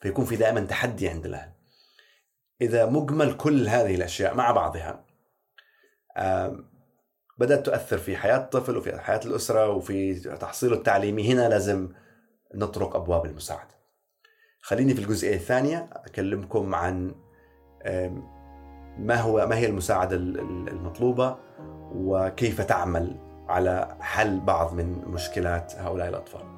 فيكون 0.00 0.24
في 0.24 0.36
دائما 0.36 0.60
تحدي 0.60 1.08
عند 1.08 1.26
الأهل. 1.26 1.52
إذا 2.60 2.86
مجمل 2.86 3.36
كل 3.36 3.68
هذه 3.68 3.94
الأشياء 3.94 4.34
مع 4.34 4.50
بعضها 4.50 5.04
بدأت 7.38 7.66
تؤثر 7.66 7.98
في 7.98 8.16
حياة 8.16 8.36
الطفل 8.36 8.76
وفي 8.76 8.98
حياة 8.98 9.20
الأسرة 9.26 9.68
وفي 9.68 10.14
تحصيله 10.14 10.76
التعليمي 10.76 11.32
هنا 11.32 11.48
لازم 11.48 11.88
نطرق 12.54 12.96
أبواب 12.96 13.26
المساعدة. 13.26 13.74
خليني 14.60 14.94
في 14.94 15.00
الجزئية 15.00 15.34
الثانية 15.34 15.90
أكلمكم 15.92 16.74
عن 16.74 17.14
ما 18.98 19.20
هو 19.20 19.46
ما 19.46 19.56
هي 19.56 19.66
المساعدة 19.66 20.16
المطلوبة 20.16 21.36
وكيف 21.94 22.60
تعمل 22.60 23.16
على 23.48 23.96
حل 24.00 24.40
بعض 24.40 24.74
من 24.74 25.04
مشكلات 25.06 25.74
هؤلاء 25.74 26.08
الأطفال. 26.08 26.54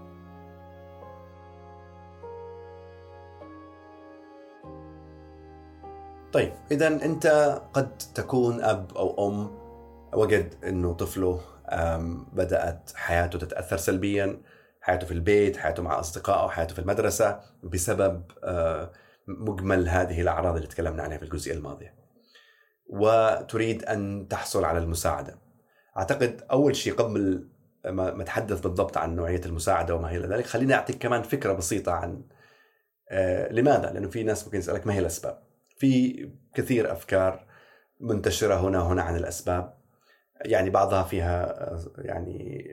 طيب 6.32 6.52
اذا 6.70 6.86
أنت 6.86 7.26
قد 7.72 7.98
تكون 8.14 8.60
أب 8.60 8.96
أو 8.96 9.28
أم 9.28 9.65
وجد 10.16 10.54
إنه 10.64 10.94
طفله 10.94 11.40
بدأت 12.32 12.92
حياته 12.94 13.38
تتأثر 13.38 13.76
سلبيا 13.76 14.40
حياته 14.80 15.06
في 15.06 15.12
البيت 15.12 15.56
حياته 15.56 15.82
مع 15.82 16.00
أصدقائه 16.00 16.48
حياته 16.48 16.74
في 16.74 16.78
المدرسة 16.78 17.40
بسبب 17.62 18.22
مجمل 19.28 19.88
هذه 19.88 20.20
الأعراض 20.20 20.54
اللي 20.54 20.68
تكلمنا 20.68 21.02
عنها 21.02 21.18
في 21.18 21.22
الجزئية 21.22 21.54
الماضية. 21.54 21.94
وتريد 22.88 23.84
أن 23.84 24.28
تحصل 24.30 24.64
على 24.64 24.78
المساعدة. 24.78 25.38
أعتقد 25.96 26.44
أول 26.50 26.76
شيء 26.76 26.94
قبل 26.94 27.48
ما 27.84 28.22
أتحدث 28.22 28.60
بالضبط 28.60 28.96
عن 28.96 29.16
نوعية 29.16 29.40
المساعدة 29.46 29.94
وما 29.94 30.10
إلى 30.10 30.26
ذلك 30.26 30.46
خليني 30.46 30.74
أعطيك 30.74 30.98
كمان 30.98 31.22
فكرة 31.22 31.52
بسيطة 31.52 31.92
عن 31.92 32.22
لماذا؟ 33.50 33.92
لأنه 33.92 34.08
في 34.08 34.22
ناس 34.22 34.44
ممكن 34.44 34.58
يسألك 34.58 34.86
ما 34.86 34.94
هي 34.94 34.98
الأسباب. 34.98 35.42
في 35.78 36.30
كثير 36.54 36.92
أفكار 36.92 37.46
منتشرة 38.00 38.54
هنا 38.54 38.82
وهنا 38.82 39.02
عن 39.02 39.16
الأسباب. 39.16 39.75
يعني 40.44 40.70
بعضها 40.70 41.02
فيها 41.02 41.76
يعني 41.98 42.68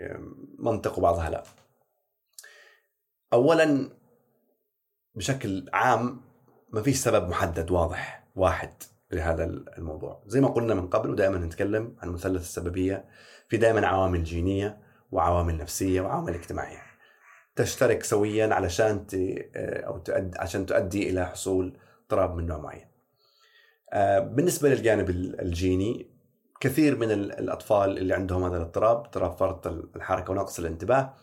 منطق 0.60 1.00
وبعضها 1.00 1.29
لا. 1.29 1.43
اولا 3.34 3.89
بشكل 5.15 5.70
عام 5.74 6.22
ما 6.70 6.82
فيش 6.82 6.98
سبب 6.98 7.29
محدد 7.29 7.72
واضح 7.72 8.27
واحد 8.36 8.74
لهذا 9.12 9.43
الموضوع. 9.43 10.24
زي 10.27 10.41
ما 10.41 10.48
قلنا 10.48 10.74
من 10.74 10.88
قبل 10.88 11.10
ودائما 11.10 11.38
نتكلم 11.38 11.96
عن 12.01 12.10
مثلث 12.10 12.41
السببية 12.41 13.05
في 13.48 13.58
دائما 13.58 13.88
عوامل 13.88 14.24
جينية 14.24 14.82
وعوامل 15.12 15.58
نفسية 15.58 16.01
وعوامل 16.01 16.34
اجتماعية. 16.34 16.82
تشترك 17.55 18.03
سويا 18.03 18.53
علشان 18.53 19.05
أو 19.55 19.98
تؤدي 19.98 20.39
عشان 20.39 20.65
تؤدي 20.65 21.10
إلى 21.10 21.25
حصول 21.25 21.77
اضطراب 22.01 22.36
من 22.36 22.46
نوع 22.46 22.58
معين. 22.58 22.88
بالنسبة 24.36 24.70
للجانب 24.70 25.10
الجيني 25.10 26.12
كثير 26.63 26.98
من 26.98 27.12
الأطفال 27.12 27.98
اللي 27.98 28.13
عندهم 28.13 28.43
هذا 28.43 28.58
الاضطراب 28.58 28.98
اضطراب 28.98 29.38
فرط 29.38 29.67
الحركة 29.67 30.32
ونقص 30.32 30.60
الانتباه 30.60 31.13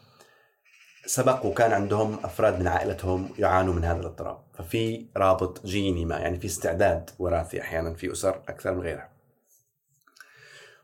سبق 1.07 1.47
وكان 1.47 1.73
عندهم 1.73 2.19
أفراد 2.25 2.61
من 2.61 2.67
عائلتهم 2.67 3.29
يعانوا 3.39 3.75
من 3.75 3.85
هذا 3.85 4.01
الاضطراب. 4.01 4.39
ففي 4.55 5.07
رابط 5.17 5.67
جيني 5.67 6.05
ما 6.05 6.19
يعني 6.19 6.41
في 6.41 6.47
استعداد 6.47 7.11
وراثي 7.19 7.61
أحيانا 7.61 7.95
في 7.95 8.13
أسر 8.13 8.43
أكثر 8.49 8.75
من 8.75 8.81
غيرها. 8.81 9.11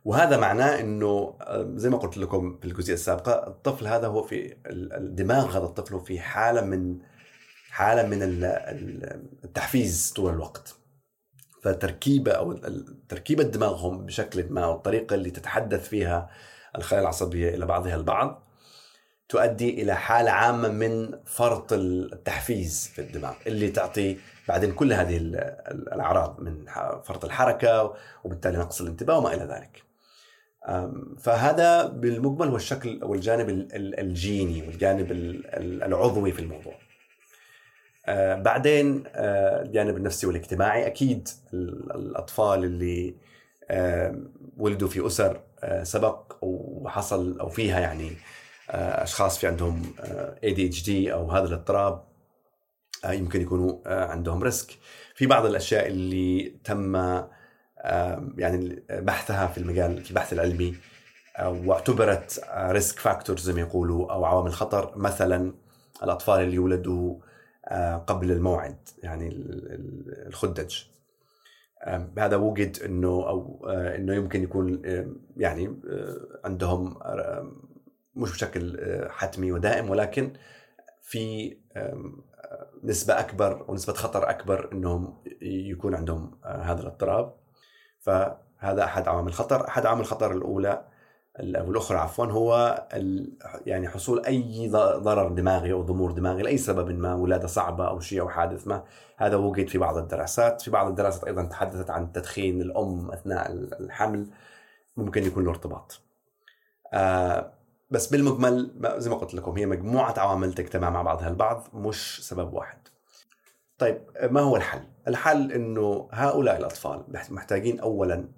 وهذا 0.05 0.37
معناه 0.37 0.81
إنه 0.81 1.39
زي 1.75 1.91
ما 1.91 1.99
قلت 1.99 2.19
لكم 2.19 2.59
في 2.59 2.65
الجزئية 2.65 2.95
السابقة 2.95 3.47
الطفل 3.47 3.87
هذا 3.87 4.07
هو 4.07 4.23
في 4.23 4.57
الدماغ 4.67 5.51
هذا 5.59 5.65
الطفل 5.65 5.95
هو 5.95 6.01
في 6.01 6.21
حالة 6.21 6.61
من 6.61 6.99
حالة 7.71 8.09
من 8.09 8.19
التحفيز 9.45 10.13
طول 10.17 10.35
الوقت. 10.35 10.86
فتركيبه 11.67 12.33
أو 12.33 12.53
تركيبة 13.09 13.43
دماغهم 13.43 14.07
بشكل 14.07 14.47
ما 14.51 14.67
والطريقة 14.67 15.15
اللي 15.15 15.31
تتحدث 15.31 15.89
فيها 15.89 16.31
الخلايا 16.77 17.03
العصبية 17.03 17.55
إلى 17.55 17.67
بعضها 17.67 17.97
البعض 17.97 18.43
تؤدي 19.29 19.83
إلى 19.83 19.95
حالة 19.95 20.31
عامة 20.31 20.69
من 20.69 21.19
فرط 21.25 21.73
التحفيز 21.73 22.91
في 22.95 23.01
الدماغ 23.01 23.35
اللي 23.47 23.69
تعطي 23.71 24.17
بعدين 24.49 24.73
كل 24.73 24.93
هذه 24.93 25.17
الأعراض 25.17 26.41
من 26.41 26.65
فرط 27.05 27.25
الحركة 27.25 27.95
وبالتالي 28.25 28.59
نقص 28.59 28.81
الانتباه 28.81 29.19
وما 29.19 29.35
إلى 29.35 29.45
ذلك. 29.45 29.83
فهذا 31.19 31.87
بالمجمل 31.87 32.49
هو 32.49 32.57
الشكل 32.57 33.03
أو 33.03 33.15
الجانب 33.15 33.69
الجيني 33.75 34.63
والجانب 34.63 35.07
العضوي 35.83 36.33
في 36.33 36.41
الموضوع. 36.41 36.75
آه، 38.09 38.35
بعدين 38.35 39.05
آه، 39.07 39.63
الجانب 39.63 39.97
النفسي 39.97 40.27
والاجتماعي 40.27 40.87
أكيد 40.87 41.29
الأطفال 41.53 42.65
اللي 42.65 43.15
ولدوا 44.57 44.89
في 44.89 45.07
أسر 45.07 45.41
آه، 45.65 45.83
سبق 45.83 46.37
وحصل 46.43 47.41
أو 47.41 47.49
فيها 47.49 47.81
يعني 47.81 48.13
أشخاص 48.71 49.39
في 49.39 49.47
عندهم 49.47 49.83
ADHD 50.45 50.89
أو 50.89 51.31
هذا 51.31 51.47
الاضطراب 51.47 52.05
يمكن 53.05 53.41
يكونوا 53.43 53.79
عندهم 53.87 54.43
risk. 54.43 54.79
في 55.15 55.27
بعض 55.27 55.47
الأشياء 55.47 55.87
اللي 55.87 56.55
تم 56.65 56.97
يعني 58.39 58.83
بحثها 58.91 59.47
في 59.47 59.59
المجال 59.59 60.05
في 60.05 60.11
البحث 60.11 60.33
العلمي 60.33 60.75
واعتبرت 61.41 62.45
risk 62.57 62.99
factors 62.99 63.41
زي 63.41 63.53
ما 63.53 63.61
يقولوا 63.61 64.13
أو 64.13 64.25
عوامل 64.25 64.53
خطر. 64.53 64.99
مثلا 64.99 65.55
الأطفال 66.03 66.41
اللي 66.41 66.55
يولدوا 66.55 67.17
قبل 68.07 68.31
الموعد 68.31 68.77
يعني 69.03 69.29
الخدج. 70.27 70.83
هذا 72.19 72.37
وجد 72.37 72.83
إنه 72.83 73.09
أو 73.09 73.67
إنه 73.71 74.15
يمكن 74.15 74.43
يكون 74.43 74.83
يعني 75.37 75.81
عندهم 76.45 76.99
مش 78.15 78.33
بشكل 78.33 78.79
حتمي 79.11 79.53
ودائم 79.53 79.91
ولكن 79.91 80.33
في 81.03 81.57
نسبة 82.85 83.21
أكبر 83.21 83.65
ونسبة 83.69 83.93
خطر 83.93 84.31
أكبر 84.31 84.73
أنهم 84.73 85.23
يكون 85.43 85.95
عندهم 85.95 86.39
هذا 86.45 86.81
الاضطراب. 86.81 87.35
فهذا 87.99 88.85
أحد 88.85 89.09
عوامل 89.09 89.29
الخطر 89.29 89.69
أحد 89.69 89.87
عوامل 89.87 90.01
الخطر 90.01 90.33
الأولى 90.33 90.85
أو 91.41 91.71
الأخرى 91.71 91.99
عفوا 91.99 92.27
هو 92.27 92.87
يعني 93.67 93.89
حصول 93.89 94.25
أي 94.25 94.69
ضرر 94.99 95.29
دماغي 95.29 95.73
أو 95.73 95.83
ضمور 95.83 96.13
دماغي 96.13 96.43
لأي 96.43 96.59
سبب 96.59 96.99
ما 96.99 97.15
ولادة 97.15 97.47
صعبة 97.47 97.89
أو 97.89 98.01
شيء 98.01 98.21
أو 98.21 98.29
حادث 98.29 98.67
ما 98.67 98.85
هذا 99.17 99.37
وجد 99.37 99.69
في 99.69 99.79
بعض 99.79 99.97
الدراسات. 99.97 100.63
في 100.63 100.71
بعض 100.71 100.87
الدراسات 100.87 101.25
أيضا 101.25 101.45
تحدثت 101.45 101.91
عن 101.91 102.13
تدخين 102.13 102.63
الأم 102.63 103.11
أثناء 103.11 103.53
الحمل 103.53 104.27
ممكن 104.97 105.25
يكون 105.25 105.45
له 105.45 105.51
ارتباط. 105.51 106.01
آه 106.93 107.53
بس 107.91 108.07
بالمجمل 108.07 108.71
زي 108.97 109.11
ما 109.11 109.17
قلت 109.17 109.35
لكم 109.35 109.53
هي 109.53 109.67
مجموعة 109.67 110.15
عوامل 110.19 110.53
تجتمع 110.53 110.91
مع 110.91 111.03
بعضها 111.03 111.29
البعض 111.29 111.69
مش 111.75 112.29
سبب 112.29 112.53
واحد. 112.53 112.79
طيب 113.79 114.01
ما 114.23 114.41
هو 114.41 114.57
الحل؟ 114.57 114.83
الحل 115.09 115.53
إنه 115.53 116.09
هؤلاء 116.13 116.57
الأطفال 116.57 117.03
محتاجين 117.31 117.81
اولا 117.81 118.29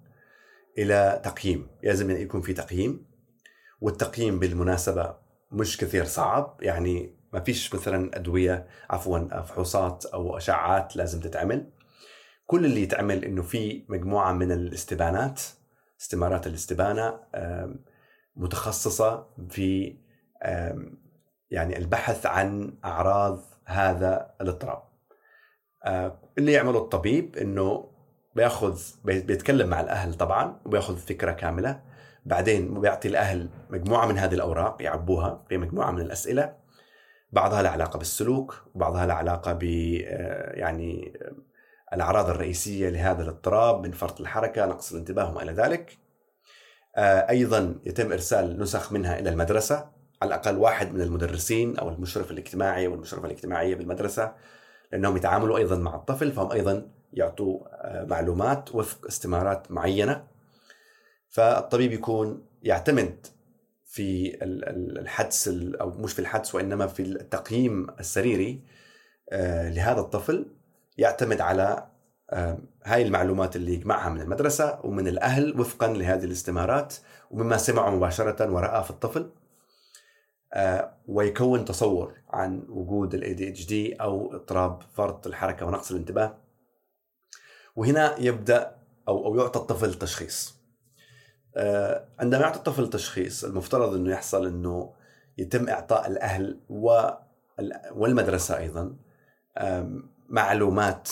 إلى 0.79 1.21
تقييم، 1.25 1.69
لازم 1.83 2.11
يكون 2.11 2.41
في 2.41 2.53
تقييم 2.53 3.07
والتقييم 3.81 4.39
بالمناسبة 4.39 5.17
مش 5.53 5.77
كثير 5.77 6.05
صعب. 6.05 6.59
يعني 6.63 7.19
ما 7.33 7.41
فيش 7.41 7.75
مثلا 7.75 8.17
أدوية 8.17 8.67
عفوا 8.91 9.43
فحوصات 9.43 10.07
أو 10.07 10.37
أشعات 10.37 10.97
لازم 10.97 11.21
تتعمل. 11.21 11.71
كل 12.47 12.65
اللي 12.65 12.83
يتعمل 12.83 13.25
إنه 13.25 13.43
في 13.43 13.87
مجموعة 13.89 14.33
من 14.33 14.53
الاستبانات 14.53 15.41
استمارات 16.01 16.47
الاستبانة 16.47 17.21
متخصصة 18.37 19.27
في 19.51 19.97
يعني 21.51 21.79
البحث 21.79 22.27
عن 22.27 22.79
أعراض 22.85 23.45
هذا 23.65 24.35
الاضطراب. 24.41 24.83
آه، 25.85 26.21
اللي 26.39 26.53
يعمله 26.53 26.79
الطبيب 26.79 27.37
إنه 27.37 27.88
بياخذ 28.39 28.81
بيتكلم 29.05 29.69
مع 29.69 29.81
الأهل 29.81 30.15
طبعا 30.15 30.61
وبياخذ 30.65 30.97
فكرة 30.97 31.33
كاملة. 31.33 31.81
بعدين 32.25 32.81
بيعطي 32.81 33.09
الأهل 33.09 33.49
مجموعة 33.71 34.07
من 34.07 34.19
هذه 34.19 34.35
الأوراق 34.35 34.83
يعبوها 34.83 35.45
في 35.49 35.59
مجموعة 35.59 35.91
من 35.91 36.01
الأسئلة. 36.01 36.55
بعضها 37.33 37.63
له 37.63 37.69
علاقة 37.69 37.99
بالسلوك 37.99 38.65
وبعضها 38.75 39.07
له 39.07 39.15
علاقة 39.15 39.53
ب 39.53 39.65
آه، 39.65 40.53
يعني 40.53 41.13
آه، 41.23 41.95
الأعراض 41.95 42.31
الرئيسية 42.31 42.89
لهذا 42.89 43.23
الاضطراب 43.23 43.87
من 43.87 43.93
فرط 43.93 44.21
الحركة 44.21 44.67
نقص 44.67 44.93
الانتباه 44.93 45.31
وما 45.31 45.43
إلى 45.43 45.53
ذلك. 45.53 45.99
أيضا 47.31 47.75
يتم 47.87 48.13
إرسال 48.13 48.59
نسخ 48.59 48.93
منها 48.93 49.19
إلى 49.19 49.31
المدرسة 49.31 49.91
على 50.23 50.29
الأقل 50.29 50.57
واحد 50.57 50.95
من 50.95 51.01
المدرسين 51.01 51.79
أو 51.79 51.89
المشرف 51.89 52.31
الاجتماعي 52.31 52.87
والمشرفة 52.87 53.27
الاجتماعية 53.27 53.75
بالمدرسة 53.75 54.35
لأنهم 54.93 55.17
يتعاملوا 55.17 55.59
أيضا 55.59 55.77
مع 55.77 55.95
الطفل 55.95 56.33
فهم 56.33 56.53
أيضا 56.53 56.98
يعطوا 57.13 57.61
آه، 57.73 58.05
معلومات 58.05 58.75
وفق 58.75 59.07
استمارات 59.07 59.73
معينة. 59.73 60.27
فالطبيب 61.29 61.93
يكون 61.93 62.47
يعتمد 62.63 63.27
في 63.85 64.39
الحدس 64.43 65.49
أو 65.81 65.91
مش 65.91 66.13
في 66.13 66.19
الحدس 66.19 66.55
وإنما 66.55 66.87
في 66.87 67.03
التقييم 67.03 67.87
السريري 68.01 68.61
آه، 69.31 69.71
لهذا 69.71 70.01
الطفل 70.01 70.47
يعتمد 70.99 71.41
على 71.41 71.87
آه، 72.31 72.59
هاي 72.85 73.03
المعلومات 73.03 73.57
اللي 73.57 73.75
يجمعها 73.75 74.11
من 74.11 74.21
المدرسة 74.21 74.81
ومن 74.85 75.09
الأهل 75.09 75.61
وفقا 75.61 75.93
لهذه 75.93 76.25
الاستمارات 76.25 76.95
ومما 77.31 77.57
سمعوا 77.57 77.91
مباشرة 77.91 78.53
ورأى 78.53 78.85
في 78.85 78.91
الطفل 78.91 79.31
ويكون 81.09 81.65
تصور 81.65 82.15
عن 82.31 82.63
وجود 82.69 83.15
ال 83.15 83.23
ADHD 83.23 84.01
أو 84.01 84.35
اضطراب 84.35 84.83
فرط 84.95 85.27
الحركة 85.27 85.67
ونقص 85.67 85.91
الانتباه. 85.91 86.37
وهنا 87.79 88.15
يبدأ 88.19 88.77
أو 89.09 89.27
أو 89.27 89.37
يعطى 89.37 89.61
الطفل 89.61 89.95
تشخيص 89.95 90.59
آه، 91.57 92.09
عندما 92.19 92.41
يعطى 92.41 92.59
الطفل 92.59 92.91
تشخيص 92.91 93.45
المفترض 93.45 93.95
إنه 93.95 94.11
يحصل 94.11 94.47
إنه 94.47 94.95
يتم 95.39 95.69
إعطاء 95.69 96.07
الأهل 96.07 96.61
والمدرسة 97.93 98.59
أيضا 98.59 98.97
معلومات 100.29 101.09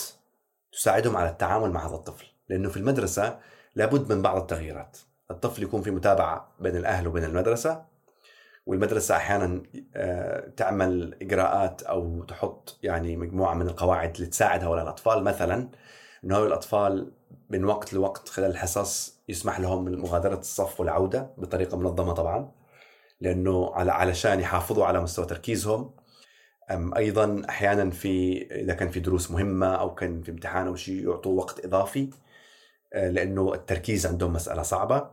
تساعدهم 0.71 1.17
على 1.17 1.29
التعامل 1.29 1.71
مع 1.71 1.87
هذا 1.87 1.95
الطفل. 1.95 2.25
لأنه 2.49 2.69
في 2.69 2.77
المدرسة 2.77 3.39
لابد 3.75 4.13
من 4.13 4.21
بعض 4.21 4.41
التغييرات. 4.41 4.97
الطفل 5.31 5.63
يكون 5.63 5.81
في 5.81 5.91
متابعة 5.91 6.55
بين 6.59 6.75
الأهل 6.75 7.07
وبين 7.07 7.23
المدرسة 7.23 7.85
والمدرسة 8.65 9.15
أحيانا 9.15 9.63
آه، 9.95 10.49
تعمل 10.57 11.17
إجراءات 11.21 11.83
أو 11.83 12.23
تحط 12.23 12.79
يعني 12.83 13.17
مجموعة 13.17 13.53
من 13.53 13.67
القواعد 13.67 14.15
اللي 14.15 14.27
تساعد 14.27 14.63
هؤلاء 14.63 14.83
الاطفال 14.83 15.23
مثلا 15.23 15.69
إنه 16.27 16.35
هؤلاء 16.35 16.47
الأطفال 16.47 17.11
من 17.49 17.65
وقت 17.65 17.93
لوقت 17.93 18.29
خلال 18.29 18.51
الحصص 18.51 19.21
يسمح 19.29 19.59
لهم 19.59 20.01
مغادره 20.01 20.39
الصف 20.39 20.79
والعودة 20.79 21.33
بطريقة 21.37 21.77
منظمة 21.77 22.13
طبعا 22.13 22.51
لأنه 23.21 23.71
على 23.75 23.91
علشان 23.91 24.39
يحافظوا 24.39 24.85
على 24.85 25.01
مستوى 25.01 25.25
تركيزهم. 25.25 25.91
أيضا 26.97 27.41
أحيانا 27.49 27.89
في 27.89 28.41
إذا 28.51 28.73
كان 28.73 28.89
في 28.89 28.99
دروس 28.99 29.31
مهمة 29.31 29.75
أو 29.75 29.95
كان 29.95 30.21
في 30.21 30.31
امتحان 30.31 30.67
أو 30.67 30.75
شيء 30.75 31.09
يعطوا 31.09 31.37
وقت 31.37 31.65
إضافي 31.65 32.09
آه، 32.93 33.09
لأنه 33.09 33.53
التركيز 33.53 34.05
عندهم 34.05 34.33
مسألة 34.33 34.61
صعبة. 34.61 35.09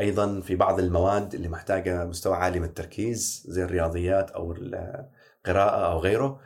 أيضا 0.00 0.40
في 0.40 0.56
بعض 0.56 0.78
المواد 0.78 1.34
اللي 1.34 1.48
محتاجة 1.48 2.04
مستوى 2.04 2.36
عالي 2.36 2.60
من 2.60 2.66
التركيز 2.66 3.44
زي 3.48 3.64
الرياضيات 3.64 4.30
أو 4.30 4.52
القراءه 4.52 5.92
أو 5.92 5.98
غيره 5.98 6.40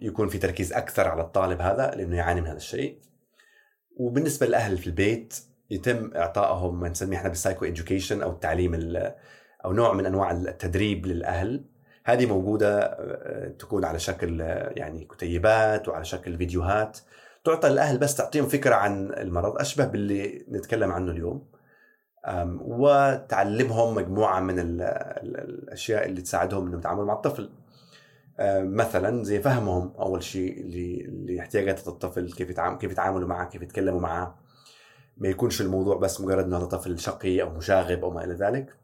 يكون 0.00 0.28
في 0.28 0.38
تركيز 0.38 0.72
أكثر 0.72 1.08
على 1.08 1.22
الطالب 1.22 1.60
هذا 1.60 1.90
لأنه 1.90 2.16
يعاني 2.16 2.40
من 2.40 2.46
هذا 2.46 2.56
الشيء. 2.56 3.13
وبالنسبة 3.96 4.46
للاهل 4.46 4.78
في 4.78 4.86
البيت 4.86 5.34
يتم 5.70 6.10
إعطائهم 6.16 6.80
ما 6.80 6.88
نسميه 6.88 7.16
إحنا 7.16 7.28
بال 7.28 7.64
psychoeducation 7.64 8.22
أو 8.22 8.30
التعليم 8.30 8.74
أو 9.64 9.72
نوع 9.72 9.92
من 9.92 10.06
أنواع 10.06 10.30
التدريب 10.30 11.06
للأهل. 11.06 11.64
هذه 12.04 12.26
موجودة 12.26 12.80
آه، 12.82 13.48
تكون 13.48 13.84
على 13.84 13.98
شكل 13.98 14.42
آه، 14.42 14.72
يعني 14.76 15.04
كتيبات 15.04 15.88
وعلى 15.88 16.04
شكل 16.04 16.38
فيديوهات. 16.38 16.98
تعطى 17.44 17.68
الأهل 17.68 17.98
بس 17.98 18.14
تعطيهم 18.14 18.46
فكرة 18.46 18.74
عن 18.74 19.12
المرض 19.12 19.60
أشبه 19.60 19.84
باللي 19.84 20.44
نتكلم 20.48 20.92
عنه 20.92 21.12
اليوم. 21.12 21.46
وتعلمهم 22.60 23.94
مجموعة 23.94 24.40
من 24.40 24.54
الأشياء 24.58 26.06
اللي 26.06 26.20
تساعدهم 26.22 26.66
إنهم 26.66 26.78
يتعاملوا 26.78 27.06
مع 27.06 27.14
الطفل. 27.14 27.50
مثلا 28.62 29.24
زي 29.24 29.40
فهمهم 29.40 29.94
أول 29.98 30.22
شيء 30.22 30.64
لاحتياجات 31.08 31.88
الطفل 31.88 32.32
كيف 32.32 32.50
يتعامل 32.50 32.78
كيف 32.78 32.92
يتعاملوا 32.92 33.28
معه 33.28 33.48
كيف 33.48 33.62
يتكلموا 33.62 34.00
معه. 34.00 34.38
ما 35.16 35.28
يكونش 35.28 35.60
الموضوع 35.60 35.96
بس 35.96 36.20
مجرد 36.20 36.44
إنه 36.44 36.58
هذا 36.58 36.64
طفل 36.64 36.98
شقي 36.98 37.42
أو 37.42 37.50
مشاغب 37.50 38.04
أو 38.04 38.10
ما 38.10 38.24
إلى 38.24 38.34
ذلك. 38.34 38.76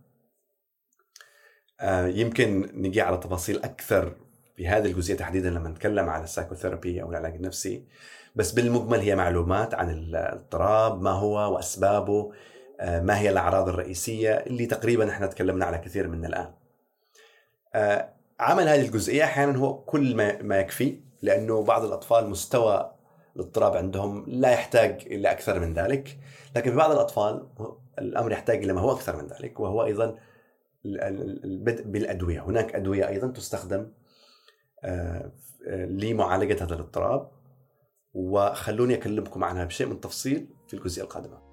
آه، 1.80 2.06
يمكن 2.06 2.70
نجي 2.74 3.00
على 3.00 3.16
تفاصيل 3.16 3.62
أكثر 3.62 4.16
في 4.56 4.68
هذه 4.68 4.86
الجزئية 4.86 5.16
تحديدا 5.16 5.50
لما 5.50 5.68
نتكلم 5.68 6.08
على 6.08 6.24
السايكوثيرابي 6.24 7.02
أو 7.02 7.10
العلاج 7.10 7.34
النفسي. 7.34 7.86
بس 8.36 8.52
بالمجمل 8.52 8.98
هي 8.98 9.16
معلومات 9.16 9.74
عن 9.74 9.90
الاضطراب 9.90 11.02
ما 11.02 11.10
هو 11.10 11.54
وأسبابه 11.54 12.32
آه، 12.80 13.00
ما 13.00 13.18
هي 13.18 13.30
الأعراض 13.30 13.68
الرئيسية 13.68 14.34
اللي 14.34 14.66
تقريبا 14.66 15.10
إحنا 15.10 15.26
تكلمنا 15.26 15.64
على 15.64 15.78
كثير 15.78 16.08
منها 16.08 16.28
الآن. 16.28 16.54
آه، 18.40 18.42
عمل 18.42 18.68
هذه 18.68 18.80
الجزئية 18.86 19.24
أحيانا 19.24 19.58
هو 19.58 19.82
كل 19.84 20.16
ما, 20.16 20.42
ما 20.42 20.58
يكفي 20.58 21.00
لأنه 21.22 21.62
بعض 21.62 21.84
الأطفال 21.84 22.30
مستوى 22.30 22.92
الاضطراب 23.36 23.76
عندهم 23.76 24.24
لا 24.28 24.50
يحتاج 24.50 25.02
إلى 25.06 25.30
أكثر 25.30 25.60
من 25.60 25.74
ذلك، 25.74 26.18
لكن 26.56 26.70
في 26.70 26.76
بعض 26.76 26.90
الأطفال 26.90 27.48
الأمر 27.98 28.32
يحتاج 28.32 28.64
إلى 28.64 28.72
ما 28.72 28.80
هو 28.80 28.92
أكثر 28.92 29.16
من 29.16 29.26
ذلك 29.26 29.60
وهو 29.60 29.84
أيضا 29.84 30.18
البدء 30.84 31.82
بالأدوية، 31.82 32.40
هناك 32.40 32.74
أدوية 32.74 33.08
أيضا 33.08 33.28
تستخدم 33.28 33.92
آه، 34.84 35.32
لمعالجة 35.70 36.64
هذا 36.64 36.74
الاضطراب 36.74 37.30
وخلوني 38.12 38.94
أكلمكم 38.94 39.44
عنها 39.44 39.64
بشيء 39.64 39.86
من 39.86 39.92
التفصيل 39.92 40.48
في 40.68 40.74
الجزئية 40.74 41.04
القادمة. 41.04 41.49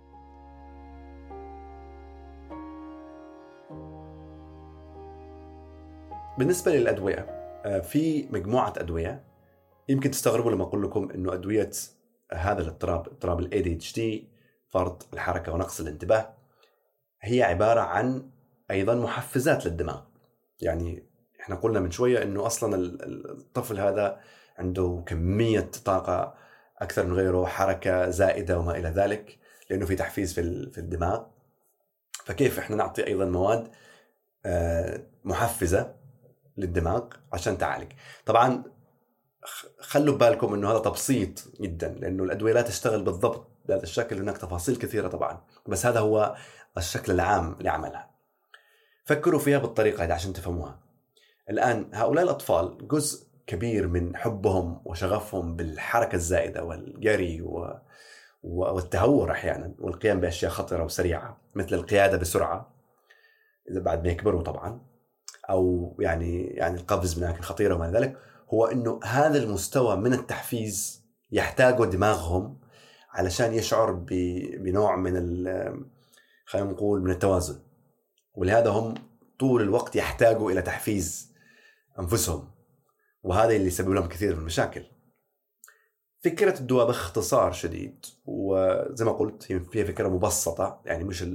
بالنسبة 6.38 6.72
للأدوية 6.72 7.20
آه، 7.66 7.80
في 7.80 8.28
مجموعة 8.32 8.74
أدوية 8.78 9.24
يمكن 9.90 10.12
تستغربوا 10.12 10.52
لما 10.52 10.64
أقول 10.64 10.84
لكم 10.84 11.12
إنه 11.12 11.34
أدوية 11.34 11.72
هذا 12.34 12.62
الاضطراب 12.62 13.08
اضطراب 13.08 13.40
ال 13.40 13.62
ADHD 13.62 14.28
فرط 14.70 15.08
الحركة 15.14 15.52
ونقص 15.54 15.80
الانتباه 15.80 16.34
هي 17.22 17.44
عبارة 17.44 17.82
عن 17.82 18.30
أيضا 18.72 18.96
محفزات 18.96 19.66
للدماغ. 19.66 20.02
يعني 20.62 21.04
إحنا 21.40 21.56
قلنا 21.56 21.80
من 21.80 21.92
شوية 21.92 22.24
إنه 22.24 22.46
أصلا 22.46 22.76
الطفل 22.76 23.80
هذا 23.80 24.20
عنده 24.58 25.04
كمية 25.06 25.70
طاقة 25.86 26.34
أكثر 26.78 27.06
من 27.06 27.14
غيره 27.14 27.46
حركة 27.46 28.10
زائدة 28.10 28.60
وما 28.60 28.78
إلى 28.78 28.90
ذلك 28.90 29.40
لأنه 29.70 29.86
في 29.86 29.96
تحفيز 29.96 30.34
في 30.34 30.72
في 30.72 30.78
الدماغ. 30.78 31.24
فكيف 32.26 32.60
إحنا 32.60 32.76
نعطي 32.76 33.08
أيضا 33.08 33.26
مواد 33.26 33.72
آه، 34.46 35.04
محفزة 35.24 35.97
للدماغ 36.58 37.04
عشان 37.34 37.58
تعالج. 37.58 37.92
طبعا 38.26 38.64
خلوا 39.80 40.18
بالكم 40.18 40.54
إنه 40.54 40.72
هذا 40.72 40.80
تبسيط 40.80 41.44
جدا 41.62 41.88
لأنه 41.88 42.24
الأدوية 42.24 42.54
لا 42.54 42.62
تشتغل 42.62 43.04
بالضبط 43.04 43.48
بهذا 43.66 43.84
الشكل 43.84 44.20
هناك 44.20 44.38
تفاصيل 44.38 44.76
كثيرة 44.76 45.08
طبعا 45.08 45.42
بس 45.68 45.86
هذا 45.86 46.00
هو 46.00 46.36
الشكل 46.78 47.12
العام 47.12 47.58
لعملها. 47.62 48.10
فكروا 49.06 49.40
فيها 49.40 49.58
بالطريقة 49.58 50.04
هذه 50.04 50.14
عشان 50.14 50.34
تفهموها. 50.34 50.80
الآن 51.50 51.90
هؤلاء 51.94 52.24
الأطفال 52.24 52.88
جزء 52.88 53.28
كبير 53.48 53.88
من 53.88 54.18
حبهم 54.18 54.82
وشغفهم 54.86 55.56
بالحركة 55.56 56.16
الزائدة 56.16 56.64
والجري 56.64 57.42
و... 57.42 57.74
والتهور 58.44 59.32
أحيانا 59.32 59.76
والقيام 59.80 60.20
بأشياء 60.20 60.52
خطرة 60.52 60.84
وسريعة 60.84 61.42
مثل 61.56 61.76
القيادة 61.76 62.18
بسرعة 62.18 62.74
بعد 63.70 64.04
ما 64.04 64.12
يكبروا 64.12 64.44
طبعا. 64.44 64.87
أو 65.50 65.96
يعني 66.00 66.44
يعني 66.44 66.78
القفز 66.78 67.18
من 67.18 67.24
اماكن 67.24 67.42
خطيره 67.42 67.76
وما 67.76 67.92
ذلك 67.92 68.18
هو 68.54 68.66
إنه 68.66 69.00
هذا 69.04 69.44
المستوى 69.44 69.96
من 69.96 70.14
التحفيز 70.14 71.04
يحتاجه 71.32 71.84
دماغهم 71.84 72.60
علشان 73.10 73.54
يشعر 73.54 73.92
بنوع 74.60 74.96
من 74.96 75.14
خلينا 76.46 76.72
نقول 76.72 77.02
من 77.02 77.12
التوازن. 77.12 77.60
ولهذا 78.34 78.70
هم 78.70 78.94
طول 79.40 79.62
الوقت 79.62 79.96
يحتاجوا 79.96 80.52
إلى 80.52 80.62
تحفيز 80.62 81.34
أنفسهم. 82.00 82.52
وهذا 83.24 83.56
اللي 83.56 83.68
يسبب 83.68 83.90
لهم 83.90 84.08
كثير 84.08 84.34
من 84.34 84.40
المشاكل. 84.40 84.84
فكرة 86.24 86.60
الدواء 86.60 86.88
باختصار 86.88 87.52
شديد. 87.52 88.06
وزي 88.26 89.06
ما 89.06 89.12
قلت 89.12 89.52
هي 89.52 89.86
فكرة 89.86 90.08
مبسطة. 90.08 90.82
يعني 90.86 91.04
مش 91.04 91.26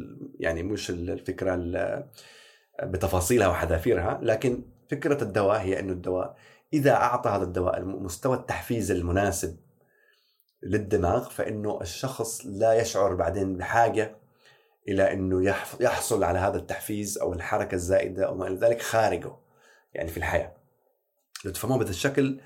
يعني 0.41 0.63
مش 0.63 0.91
الفكرة 0.91 1.55
بتفاصيلها 2.83 3.49
وحذافيرها 3.49 4.19
لكن 4.23 4.63
فكرة 4.91 5.23
الدواء 5.23 5.61
هي 5.61 5.81
أنه 5.81 5.93
الدواء 5.93 6.37
إذا 6.73 6.93
أعطى 6.93 7.31
هذا 7.31 7.45
الدواء 7.45 7.85
مستوى 7.85 8.37
التحفيز 8.37 8.91
المناسب 8.91 9.57
للدماغ 10.63 11.29
فإنه 11.29 11.81
الشخص 11.81 12.47
لا 12.47 12.73
يشعر 12.73 13.15
بعدين 13.15 13.57
بحاجة 13.57 14.17
إلى 14.89 15.13
أنه 15.13 15.57
يحصل 15.81 16.25
على 16.25 16.39
هذا 16.39 16.57
التحفيز 16.57 17.19
أو 17.19 17.33
الحركة 17.33 17.75
الزائدة 17.75 18.27
أو 18.27 18.35
ما 18.35 18.47
إلى 18.47 18.57
ذلك 18.57 18.83
خارجه 18.83 19.33
يعني 19.95 20.11
في 20.11 20.17
الحياة. 20.17 20.53
لو 21.45 21.51
تفهموه 21.53 21.79
بهذا 21.79 21.91
الشكل 21.91 22.41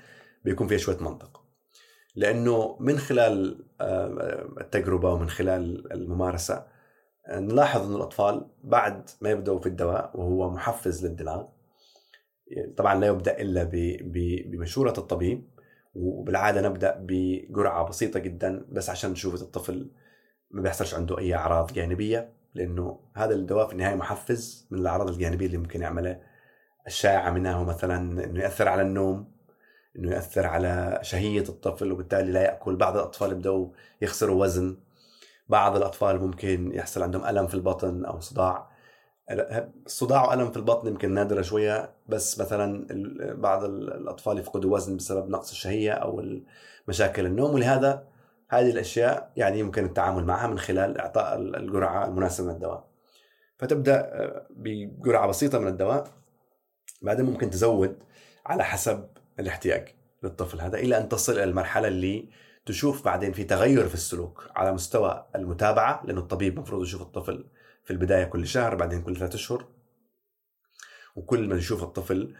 بيكون 0.45 0.67
فيها 0.67 0.77
شوية 0.77 0.97
منطق. 0.97 1.43
لأنه 2.15 2.77
من 2.79 2.97
خلال 2.97 3.65
آه، 3.81 4.47
التجربة 4.61 5.11
ومن 5.11 5.29
خلال 5.29 5.93
الممارسة 5.93 6.67
نلاحظ 7.29 7.89
أن 7.89 7.95
الأطفال 7.95 8.45
بعد 8.63 9.09
ما 9.21 9.29
يبدأوا 9.29 9.59
في 9.59 9.65
الدواء 9.65 10.11
وهو 10.13 10.49
محفز 10.49 11.05
للدماغ 11.05 11.45
طبعا 12.77 12.95
لا 12.95 13.07
يبدأ 13.07 13.41
إلا 13.41 13.69
بمشورة 14.45 14.93
الطبيب 14.97 15.47
وبالعادة 15.95 16.61
نبدأ 16.61 16.97
بجرعة 17.01 17.87
بسيطة 17.87 18.19
جدا 18.19 18.65
بس 18.71 18.89
عشان 18.89 19.11
نشوف 19.11 19.41
الطفل 19.41 19.91
ما 20.51 20.61
بيحصلش 20.61 20.93
عنده 20.93 21.17
أي 21.17 21.35
أعراض 21.35 21.73
جانبية 21.73 22.33
لأنه 22.53 22.99
هذا 23.15 23.35
الدواء 23.35 23.67
في 23.67 23.73
النهاية 23.73 23.95
محفز 23.95 24.67
من 24.71 24.79
الأعراض 24.79 25.09
الجانبية 25.09 25.45
اللي 25.45 25.57
ممكن 25.57 25.81
يعملها 25.81 26.21
الشائعة 26.87 27.31
منها 27.31 27.53
هو 27.53 27.63
مثلا 27.63 28.23
أنه 28.25 28.41
يأثر 28.41 28.67
على 28.67 28.81
النوم 28.81 29.31
أنه 29.95 30.11
يأثر 30.11 30.47
على 30.47 30.99
شهية 31.01 31.43
الطفل 31.49 31.91
وبالتالي 31.91 32.31
لا 32.31 32.41
يأكل. 32.41 32.75
بعض 32.75 32.95
الأطفال 32.97 33.31
يبدأوا 33.31 33.69
يخسروا 34.01 34.43
وزن 34.43 34.77
بعض 35.49 35.75
الأطفال 35.75 36.19
ممكن 36.19 36.71
يحصل 36.73 37.03
عندهم 37.03 37.25
ألم 37.25 37.47
في 37.47 37.53
البطن 37.53 38.05
أو 38.05 38.19
صداع. 38.19 38.69
الصداع 39.85 40.25
وألم 40.29 40.51
في 40.51 40.57
البطن 40.57 40.87
يمكن 40.87 41.13
نادرة 41.13 41.41
شوية 41.41 41.93
بس 42.07 42.39
مثلا 42.39 42.87
بعض 43.33 43.63
الأطفال 43.63 44.39
يفقدوا 44.39 44.75
وزن 44.75 44.97
بسبب 44.97 45.29
نقص 45.29 45.51
الشهية 45.51 45.91
أو 45.91 46.23
مشاكل 46.87 47.25
النوم 47.25 47.53
ولهذا 47.53 48.07
هذه 48.49 48.69
الأشياء 48.69 49.31
يعني 49.35 49.59
يمكن 49.59 49.85
التعامل 49.85 50.25
معها 50.25 50.47
من 50.47 50.59
خلال 50.59 50.97
إعطاء 50.97 51.39
الجرعة 51.39 52.05
المناسبة 52.05 52.47
من 52.47 52.53
الدواء. 52.53 52.87
فتبدأ 53.57 53.99
آه، 53.99 54.47
بجرعة 54.49 55.27
بسيطة 55.27 55.59
من 55.59 55.67
الدواء 55.67 56.07
بعدين 57.01 57.25
ممكن 57.25 57.49
تزود 57.49 58.03
على 58.45 58.63
حسب 58.63 59.07
الاحتياج 59.39 59.87
للطفل 60.23 60.61
هذا 60.61 60.77
إلى 60.77 60.97
أن 60.97 61.09
تصل 61.09 61.33
إلى 61.33 61.43
المرحلة 61.43 61.87
اللي 61.87 62.29
تشوف 62.67 63.05
بعدين 63.05 63.33
في 63.33 63.43
تغير 63.43 63.87
في 63.87 63.93
السلوك 63.93 64.49
على 64.55 64.71
مستوى 64.71 65.25
المتابعة 65.35 66.03
لأنه 66.05 66.19
الطبيب 66.19 66.57
المفروض 66.57 66.83
يشوف 66.83 67.01
الطفل 67.01 67.45
في 67.83 67.91
البداية 67.91 68.23
كل 68.23 68.47
شهر 68.47 68.75
بعدين 68.75 69.01
كل 69.01 69.15
ثلاثة 69.15 69.35
اشهر 69.35 69.65
وكل 71.15 71.49
ما 71.49 71.55
يشوف 71.55 71.83
الطفل 71.83 72.35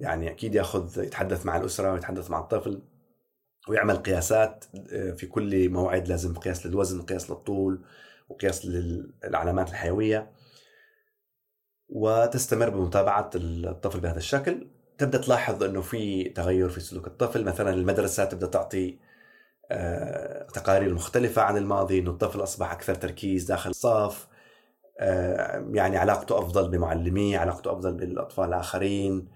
يعني 0.00 0.30
أكيد 0.30 0.54
يأخذ 0.54 1.04
يتحدث 1.04 1.46
مع 1.46 1.56
الأسرة 1.56 1.92
ويتحدث 1.92 2.30
مع 2.30 2.40
الطفل 2.40 2.82
ويعمل 3.68 3.96
قياسات 3.96 4.64
آه، 4.92 5.10
في 5.10 5.26
كل 5.26 5.68
موعد 5.68 6.08
لازم 6.08 6.34
قياس 6.34 6.66
للوزن 6.66 7.02
قياس 7.02 7.30
للطول 7.30 7.84
وقياس 8.28 8.66
للعلامات 8.66 9.68
الحيوية. 9.68 10.30
وتستمر 11.88 12.68
بمتابعة 12.68 13.30
الطفل 13.34 14.00
بهذا 14.00 14.18
الشكل. 14.18 14.66
تبدأ 14.98 15.18
تلاحظ 15.18 15.62
إنه 15.62 15.80
في 15.80 16.24
تغير 16.24 16.68
في 16.68 16.80
سلوك 16.80 17.06
الطفل. 17.06 17.44
مثلا 17.44 17.70
المدرسة 17.74 18.24
تبدأ 18.24 18.46
تعطي 18.46 18.98
آه، 19.70 20.46
تقارير 20.46 20.94
مختلفة 20.94 21.42
عن 21.42 21.56
الماضي 21.56 21.98
أنه 21.98 22.10
الطفل 22.10 22.42
أصبح 22.42 22.72
أكثر 22.72 22.94
تركيز 22.94 23.44
داخل 23.44 23.70
الصف. 23.70 24.28
آه، 25.00 25.66
يعني 25.72 25.96
علاقته 25.96 26.38
أفضل 26.38 26.70
بمعلميه 26.70 27.38
علاقته 27.38 27.72
أفضل 27.72 27.92
بالأطفال 27.94 28.48
الآخرين. 28.48 29.28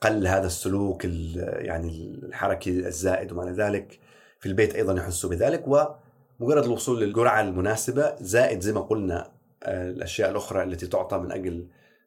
قل 0.00 0.26
هذا 0.26 0.46
السلوك 0.46 1.04
يعني 1.44 2.20
الحركي 2.22 2.70
الزائد 2.70 3.32
وما 3.32 3.42
إلى 3.42 3.52
ذلك. 3.52 4.00
في 4.40 4.46
البيت 4.46 4.74
أيضا 4.74 4.94
يحسوا 4.98 5.30
بذلك. 5.30 5.64
ومجرد 5.66 6.64
الوصول 6.64 7.00
للجرعة 7.00 7.40
المناسبة 7.40 8.16
زائد 8.20 8.60
زي 8.60 8.72
ما 8.72 8.80
قلنا 8.80 9.30
آه، 9.62 9.90
الأشياء 9.90 10.30
الأخرى 10.30 10.62
التي 10.62 10.86
تعطى 10.86 11.18
من 11.18 11.32
أجل 11.32 11.66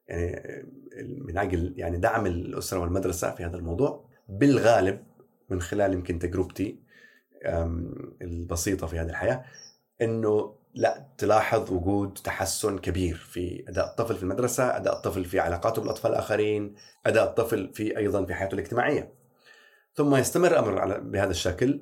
يعني 0.10 1.22
من 1.22 1.38
أجل 1.38 1.74
يعني 1.78 1.98
دعم 1.98 2.26
الأسرة 2.26 2.80
والمدرسة 2.80 3.32
في 3.36 3.46
هذا 3.46 3.58
الموضوع 3.58 4.06
بالغالب 4.30 5.04
من 5.50 5.62
خلال 5.62 5.94
يمكن 5.94 6.20
تجربتي 6.20 6.80
البسيطة 8.22 8.88
في 8.88 9.00
هذه 9.00 9.10
الحياة 9.10 9.46
إنه 10.02 10.56
لا 10.76 11.06
تلاحظ 11.18 11.72
وجود 11.72 12.14
تحسن 12.14 12.78
كبير 12.78 13.16
في 13.16 13.64
أداء 13.68 13.86
الطفل 13.86 14.16
في 14.16 14.24
المدرسة، 14.24 14.78
أداء 14.78 14.94
الطفل 14.94 15.26
في 15.26 15.40
علاقاته 15.40 15.82
بالأطفال 15.82 16.12
الآخرين، 16.12 16.76
أداء 17.06 17.24
الطفل 17.24 17.74
في 17.74 17.98
أيضا 17.98 18.26
في 18.26 18.34
حياته 18.34 18.54
الاجتماعية. 18.54 19.14
ثم 19.94 20.16
يستمر 20.16 20.48
الأمر 20.48 21.00
بهذا 21.00 21.32
الشكل. 21.32 21.82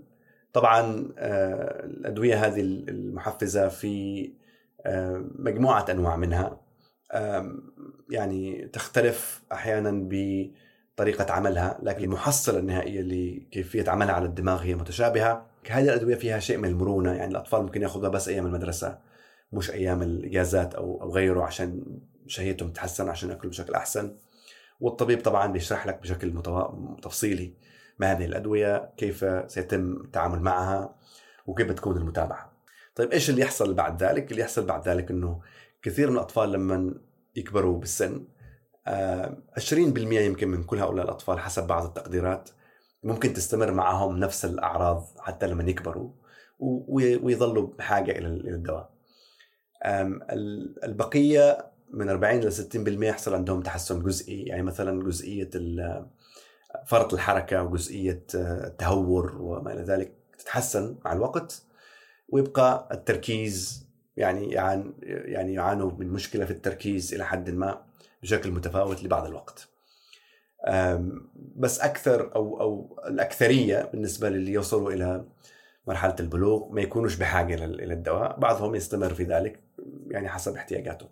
طبعا 0.54 1.10
آه، 1.18 1.86
الأدوية 1.86 2.46
هذه 2.46 2.62
المحفزة 2.62 3.68
في 3.68 4.32
آه، 4.86 5.26
مجموعة 5.36 5.86
أنواع 5.90 6.16
منها 6.16 6.60
يعني 8.10 8.68
تختلف 8.74 9.42
أحيانا 9.52 9.92
ب 9.92 10.14
طريقة 10.96 11.34
عملها 11.34 11.80
لكن 11.84 12.04
المحصلة 12.04 12.60
النهائية 12.60 13.02
لكيفية 13.02 13.90
عملها 13.90 14.14
على 14.14 14.26
الدماغ 14.26 14.62
هي 14.62 14.76
متشابهة. 14.76 15.46
هذه 15.70 15.84
الأدوية 15.84 16.16
فيها 16.16 16.40
شيء 16.40 16.58
من 16.58 16.70
المرونة 16.70 17.14
يعني 17.14 17.32
الأطفال 17.32 17.62
ممكن 17.62 17.82
يأخذوها 17.82 18.10
بس 18.10 18.28
أيام 18.28 18.46
المدرسة 18.46 18.98
مش 19.52 19.72
أيام 19.72 20.02
الإجازات 20.02 20.76
أو 20.76 21.02
أو 21.02 21.12
غيره 21.14 21.44
عشان 21.44 21.84
شهيتهم 22.28 22.70
تتحسن 22.70 23.10
عشان 23.10 23.30
يأكلوا 23.30 23.52
بشكل 23.52 23.74
أحسن. 23.74 24.16
والطبيب 24.80 25.22
طبعا 25.22 25.48
بيشرح 25.48 25.88
لك 25.88 26.02
بشكل 26.02 26.34
تفصيلي 27.02 27.54
ما 28.00 28.12
هذه 28.12 28.26
الأدوية 28.26 28.90
كيف 28.98 29.26
سيتم 29.48 29.94
التعامل 29.94 30.40
معها 30.40 30.96
وكيف 31.48 31.68
بتكون 31.68 31.98
المتابعة. 31.98 32.52
طيب 32.96 33.12
إيش 33.12 33.30
اللي 33.30 33.42
يحصل 33.42 33.74
بعد 33.74 34.04
ذلك؟ 34.04 34.32
اللي 34.32 34.42
يحصل 34.42 34.66
بعد 34.66 34.90
ذلك 34.90 35.12
إنه 35.12 35.42
كثير 35.88 36.10
من 36.10 36.16
الأطفال 36.16 36.52
لما 36.52 36.94
يكبروا 37.36 37.80
بالسن 37.80 38.28
20% 38.88 39.72
يمكن 39.72 40.48
من 40.48 40.64
كل 40.64 40.78
هؤلاء 40.80 41.06
الأطفال 41.06 41.40
حسب 41.40 41.68
بعض 41.68 41.86
التقديرات 41.86 42.50
ممكن 43.04 43.34
تستمر 43.34 43.72
معهم 43.72 44.20
نفس 44.20 44.46
الأعراض 44.46 45.08
حتى 45.20 45.48
لما 45.48 45.64
يكبروا 45.64 46.12
ويظلوا 46.60 47.68
بحاجة 47.68 48.12
إلى 48.12 48.28
الدواء. 48.28 48.90
البقية 50.84 51.72
من 51.94 52.10
40 52.10 52.40
ل 52.40 52.52
60% 52.52 53.04
يحصل 53.04 53.34
عندهم 53.36 53.62
تحسن 53.62 54.04
جزئي 54.04 54.44
يعني 54.44 54.62
مثلا 54.64 55.04
جزئية 55.04 55.50
فرط 56.86 57.14
الحركة 57.14 57.64
وجزئية 57.64 58.24
التهور 58.36 59.42
وما 59.42 59.74
إلى 59.74 59.82
ذلك 59.82 60.14
تتحسن 60.38 60.98
مع 61.06 61.14
الوقت 61.14 61.64
ويبقى 62.30 62.90
التركيز 62.92 63.87
يعني 64.18 64.52
يعني 65.08 65.54
يعانوا 65.54 65.92
من 65.98 66.08
مشكلة 66.08 66.46
في 66.46 66.52
التركيز 66.52 67.14
إلى 67.14 67.26
حد 67.26 67.50
ما 67.50 67.82
بشكل 68.22 68.52
متفاوت 68.52 69.04
لبعض 69.04 69.26
الوقت. 69.26 69.68
بس 71.56 71.80
أكثر 71.80 72.36
أو 72.36 72.62
أو 72.62 73.00
الأكثرية 73.08 73.90
بالنسبة 73.92 74.30
للي 74.30 74.52
يوصلوا 74.52 74.92
إلى 74.92 75.26
مرحلة 75.88 76.16
البلوغ 76.20 76.72
ما 76.72 76.82
يكونوش 76.82 77.16
بحاجة 77.16 77.56
إلى 77.66 77.94
الدواء، 77.94 78.40
بعضهم 78.40 78.76
يستمر 78.76 79.14
في 79.14 79.24
ذلك 79.24 79.60
يعني 80.12 80.30
حسب 80.30 80.56
احتياجاته. 80.56 81.08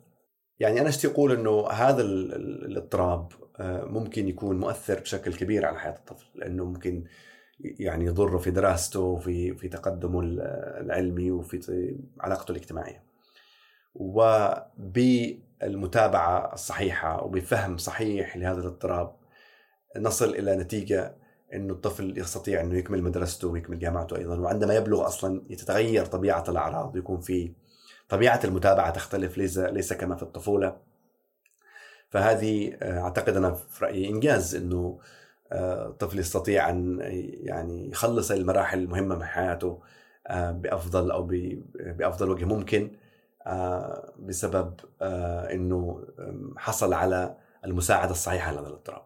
يعني 0.60 0.82
أنا 0.82 0.90
أشتي 0.90 1.08
أقول 1.08 1.32
إنه 1.32 1.68
هذا 1.70 2.02
الاضطراب 2.02 3.32
آه، 3.60 3.86
ممكن 3.86 4.28
يكون 4.28 4.60
مؤثر 4.60 5.00
بشكل 5.00 5.34
كبير 5.34 5.66
على 5.66 5.80
حياة 5.80 5.96
الطفل 5.96 6.26
لأنه 6.36 6.66
ممكن 6.66 7.04
يعني 7.60 8.06
يضره 8.06 8.38
في 8.38 8.52
دراسته 8.52 9.00
وفي 9.00 9.56
في 9.56 9.70
تقدمه 9.70 10.22
العلمي 10.82 11.32
وفي 11.32 11.96
علاقته 12.20 12.52
الاجتماعية. 12.52 13.04
وبالمتابعه 13.96 15.34
الصحيحة 16.54 17.24
وبفهم 17.24 17.78
صحيح 17.78 18.38
لهذا 18.38 18.62
الاضطراب 18.62 19.16
نصل 19.98 20.30
إلى 20.30 20.56
نتيجة 20.56 21.16
إنه 21.54 21.74
الطفل 21.74 22.18
يستطيع 22.18 22.62
إنه 22.62 22.78
يكمل 22.78 23.04
مدرسته 23.04 23.48
ويكمل 23.48 23.80
جامعته 23.80 24.18
أيضا 24.18 24.40
وعندما 24.40 24.76
يبلغ 24.76 25.08
أصلا 25.08 25.42
تتغير 25.50 26.06
طبيعة 26.06 26.44
الأعراض 26.50 26.96
ويكون 26.96 27.22
في 27.22 27.52
طبيعة 28.10 28.40
المتابعة 28.44 28.90
تختلف 28.90 29.38
ليس 29.38 29.58
ليس 29.58 29.94
كما 29.94 30.16
في 30.16 30.24
الطفولة 30.24 30.78
فهذه 32.10 32.78
آه، 32.82 33.00
أعتقد 33.00 33.38
أنا 33.38 33.54
في 33.54 33.86
رأيي 33.86 34.10
إنجاز 34.10 34.56
إنه 34.56 35.00
آه، 35.56 36.10
يستطيع 36.14 36.70
أن 36.70 37.00
يعني 37.44 37.90
يخلص 37.90 38.32
المراحل 38.32 38.80
المهمة 38.80 39.16
من 39.16 39.24
حياته 39.24 39.82
آه، 40.28 40.52
بأفضل 40.52 41.12
أو 41.12 41.30
بأفضل 41.76 42.30
وجه 42.30 42.46
ممكن 42.46 42.92
بسبب 44.20 44.80
إنه 45.52 46.08
حصل 46.58 46.94
على 46.94 47.38
المساعدة 47.66 48.12
الصحيحة 48.12 48.52
لهذا 48.52 48.68
الاضطراب. 48.68 49.06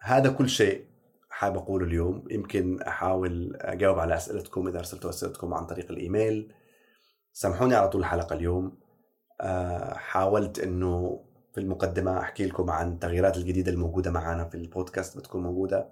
هذا 0.00 0.30
كل 0.30 0.48
شيء 0.48 0.86
حاب 1.30 1.56
أقوله 1.56 1.86
اليوم. 1.86 2.24
يمكن 2.30 2.82
أحاول 2.82 3.56
أجاوب 3.60 3.98
على 3.98 4.14
أسئلتكم 4.14 4.68
إذا 4.68 4.78
أرسلتوا 4.78 5.10
أسئلتكم 5.10 5.54
عن 5.54 5.66
طريق 5.66 5.90
الإيميل. 5.90 6.52
سامحوني 7.32 7.74
على 7.74 7.88
طول 7.88 8.00
الحلقة 8.00 8.34
اليوم. 8.34 8.78
آه، 9.40 9.94
حاولت 9.94 10.58
إنه 10.58 11.24
في 11.56 11.62
المقدمة 11.62 12.20
أحكي 12.20 12.46
لكم 12.46 12.70
عن 12.70 12.92
التغييرات 12.92 13.36
الجديدة 13.36 13.72
الموجودة 13.72 14.10
معنا 14.10 14.44
في 14.44 14.54
البودكاست 14.54 15.18
بتكون 15.18 15.42
موجودة 15.42 15.88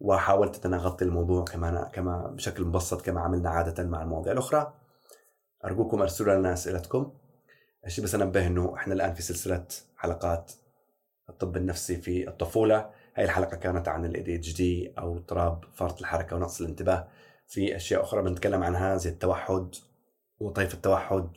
وحاولت 0.00 0.66
ان 0.66 0.74
اغطي 0.74 1.04
الموضوع 1.04 1.44
كمان 1.44 1.90
كما 1.92 2.26
بشكل 2.26 2.64
مبسط 2.64 3.02
كما 3.02 3.20
عملنا 3.20 3.50
عادة 3.50 3.84
مع 3.84 4.02
المواضيع 4.02 4.32
الأخرى. 4.32 4.74
أرجوكم 5.64 6.02
أرسلوا 6.02 6.34
لنا 6.34 6.52
أسئلتكم. 6.52 7.12
الشيء 7.86 8.04
بس 8.04 8.14
أنبه 8.14 8.46
إنه 8.46 8.74
إحنا 8.76 8.94
الآن 8.94 9.14
في 9.14 9.22
سلسلة 9.22 9.66
حلقات 9.96 10.52
الطب 11.28 11.56
النفسي 11.56 11.96
في 11.96 12.28
الطفولة. 12.28 12.90
هاي 13.14 13.24
الحلقة 13.24 13.56
كانت 13.56 13.88
عن 13.88 14.04
اتش 14.16 14.56
دي 14.56 14.94
أو 14.98 15.16
اضطراب 15.16 15.64
فرط 15.74 16.00
الحركة 16.00 16.36
ونقص 16.36 16.60
الانتباه. 16.60 17.08
في 17.48 17.76
أشياء 17.76 18.02
أخرى 18.02 18.22
بنتكلم 18.22 18.62
عنها 18.62 18.96
زي 18.96 19.10
التوحد 19.10 19.74
وطيف 20.38 20.74
التوحد 20.74 21.28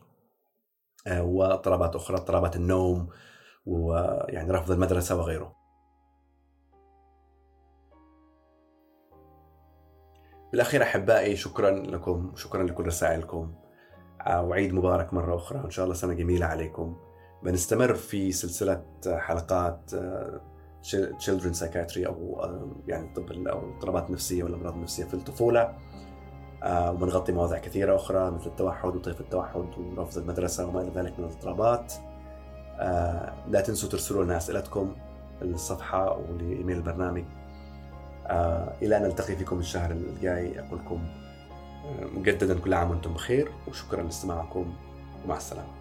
آه، 1.08 1.24
واضطرابات 1.24 1.96
أخرى 1.96 2.18
اضطرابات 2.18 2.56
النوم 2.56 3.10
ويعني 3.68 4.52
رفض 4.52 4.72
المدرسة 4.72 5.18
وغيره. 5.18 5.56
بالأخير 10.52 10.84
أحبائي 10.84 11.36
شكرا 11.36 11.70
لكم 11.70 12.32
شكرا 12.36 12.64
لكل 12.64 12.86
رسائلكم 12.86 13.54
آه، 14.28 14.42
وعيد 14.44 14.74
مبارك 14.74 15.14
مرة 15.14 15.36
أخرى 15.36 15.60
ان 15.60 15.70
شاء 15.70 15.86
الله 15.86 15.96
سنة 15.96 16.14
جميلة 16.14 16.46
عليكم. 16.46 16.98
بنستمر 17.44 17.94
في 17.94 18.32
سلسلة 18.32 18.86
حلقات 19.08 19.94
آه، 19.94 20.42
children 21.20 21.54
psychiatry 21.60 22.06
أو 22.08 22.42
يعني 22.88 23.14
طب 23.14 23.32
أو 23.32 23.60
الاضطرابات 23.60 24.08
النفسية 24.08 24.44
والأمراض 24.44 24.74
النفسية 24.74 25.06
في 25.06 25.14
الطفولة 25.14 25.78
آه، 26.64 26.92
وبنغطي 26.92 27.32
مواضيع 27.32 27.58
كثيرة 27.58 27.96
أخرى 27.96 28.32
مثل 28.32 28.48
التوحد 28.48 28.96
وطيف 28.96 29.22
التوحد 29.22 29.78
ورفض 29.78 30.18
المدرسة 30.18 30.68
وما 30.68 30.82
إلى 30.82 30.90
ذلك 30.90 31.20
من 31.20 31.26
الاضطرابات 31.26 31.94
آه، 32.80 33.34
لا 33.50 33.62
تنسوا 33.62 33.90
ترسلوا 33.90 34.24
لنا 34.24 34.38
أسئلتكم 34.38 34.96
للصفحة 35.42 36.18
ولإيميل 36.18 36.78
البرنامج. 36.78 37.24
آه، 38.28 38.74
إلى 38.82 38.98
أن 38.98 39.04
نلتقي 39.04 39.36
فيكم 39.36 39.60
الشهر 39.60 39.92
الجاي. 39.92 40.60
أقول 40.60 40.80
لكم 40.80 41.08
مجددا 42.16 42.60
كل 42.60 42.74
عام 42.74 42.90
وأنتم 42.90 43.14
بخير 43.14 43.52
وشكرا 43.68 44.04
لاستماعكم. 44.04 44.74
ومع 45.26 45.38
السلامة. 45.38 45.77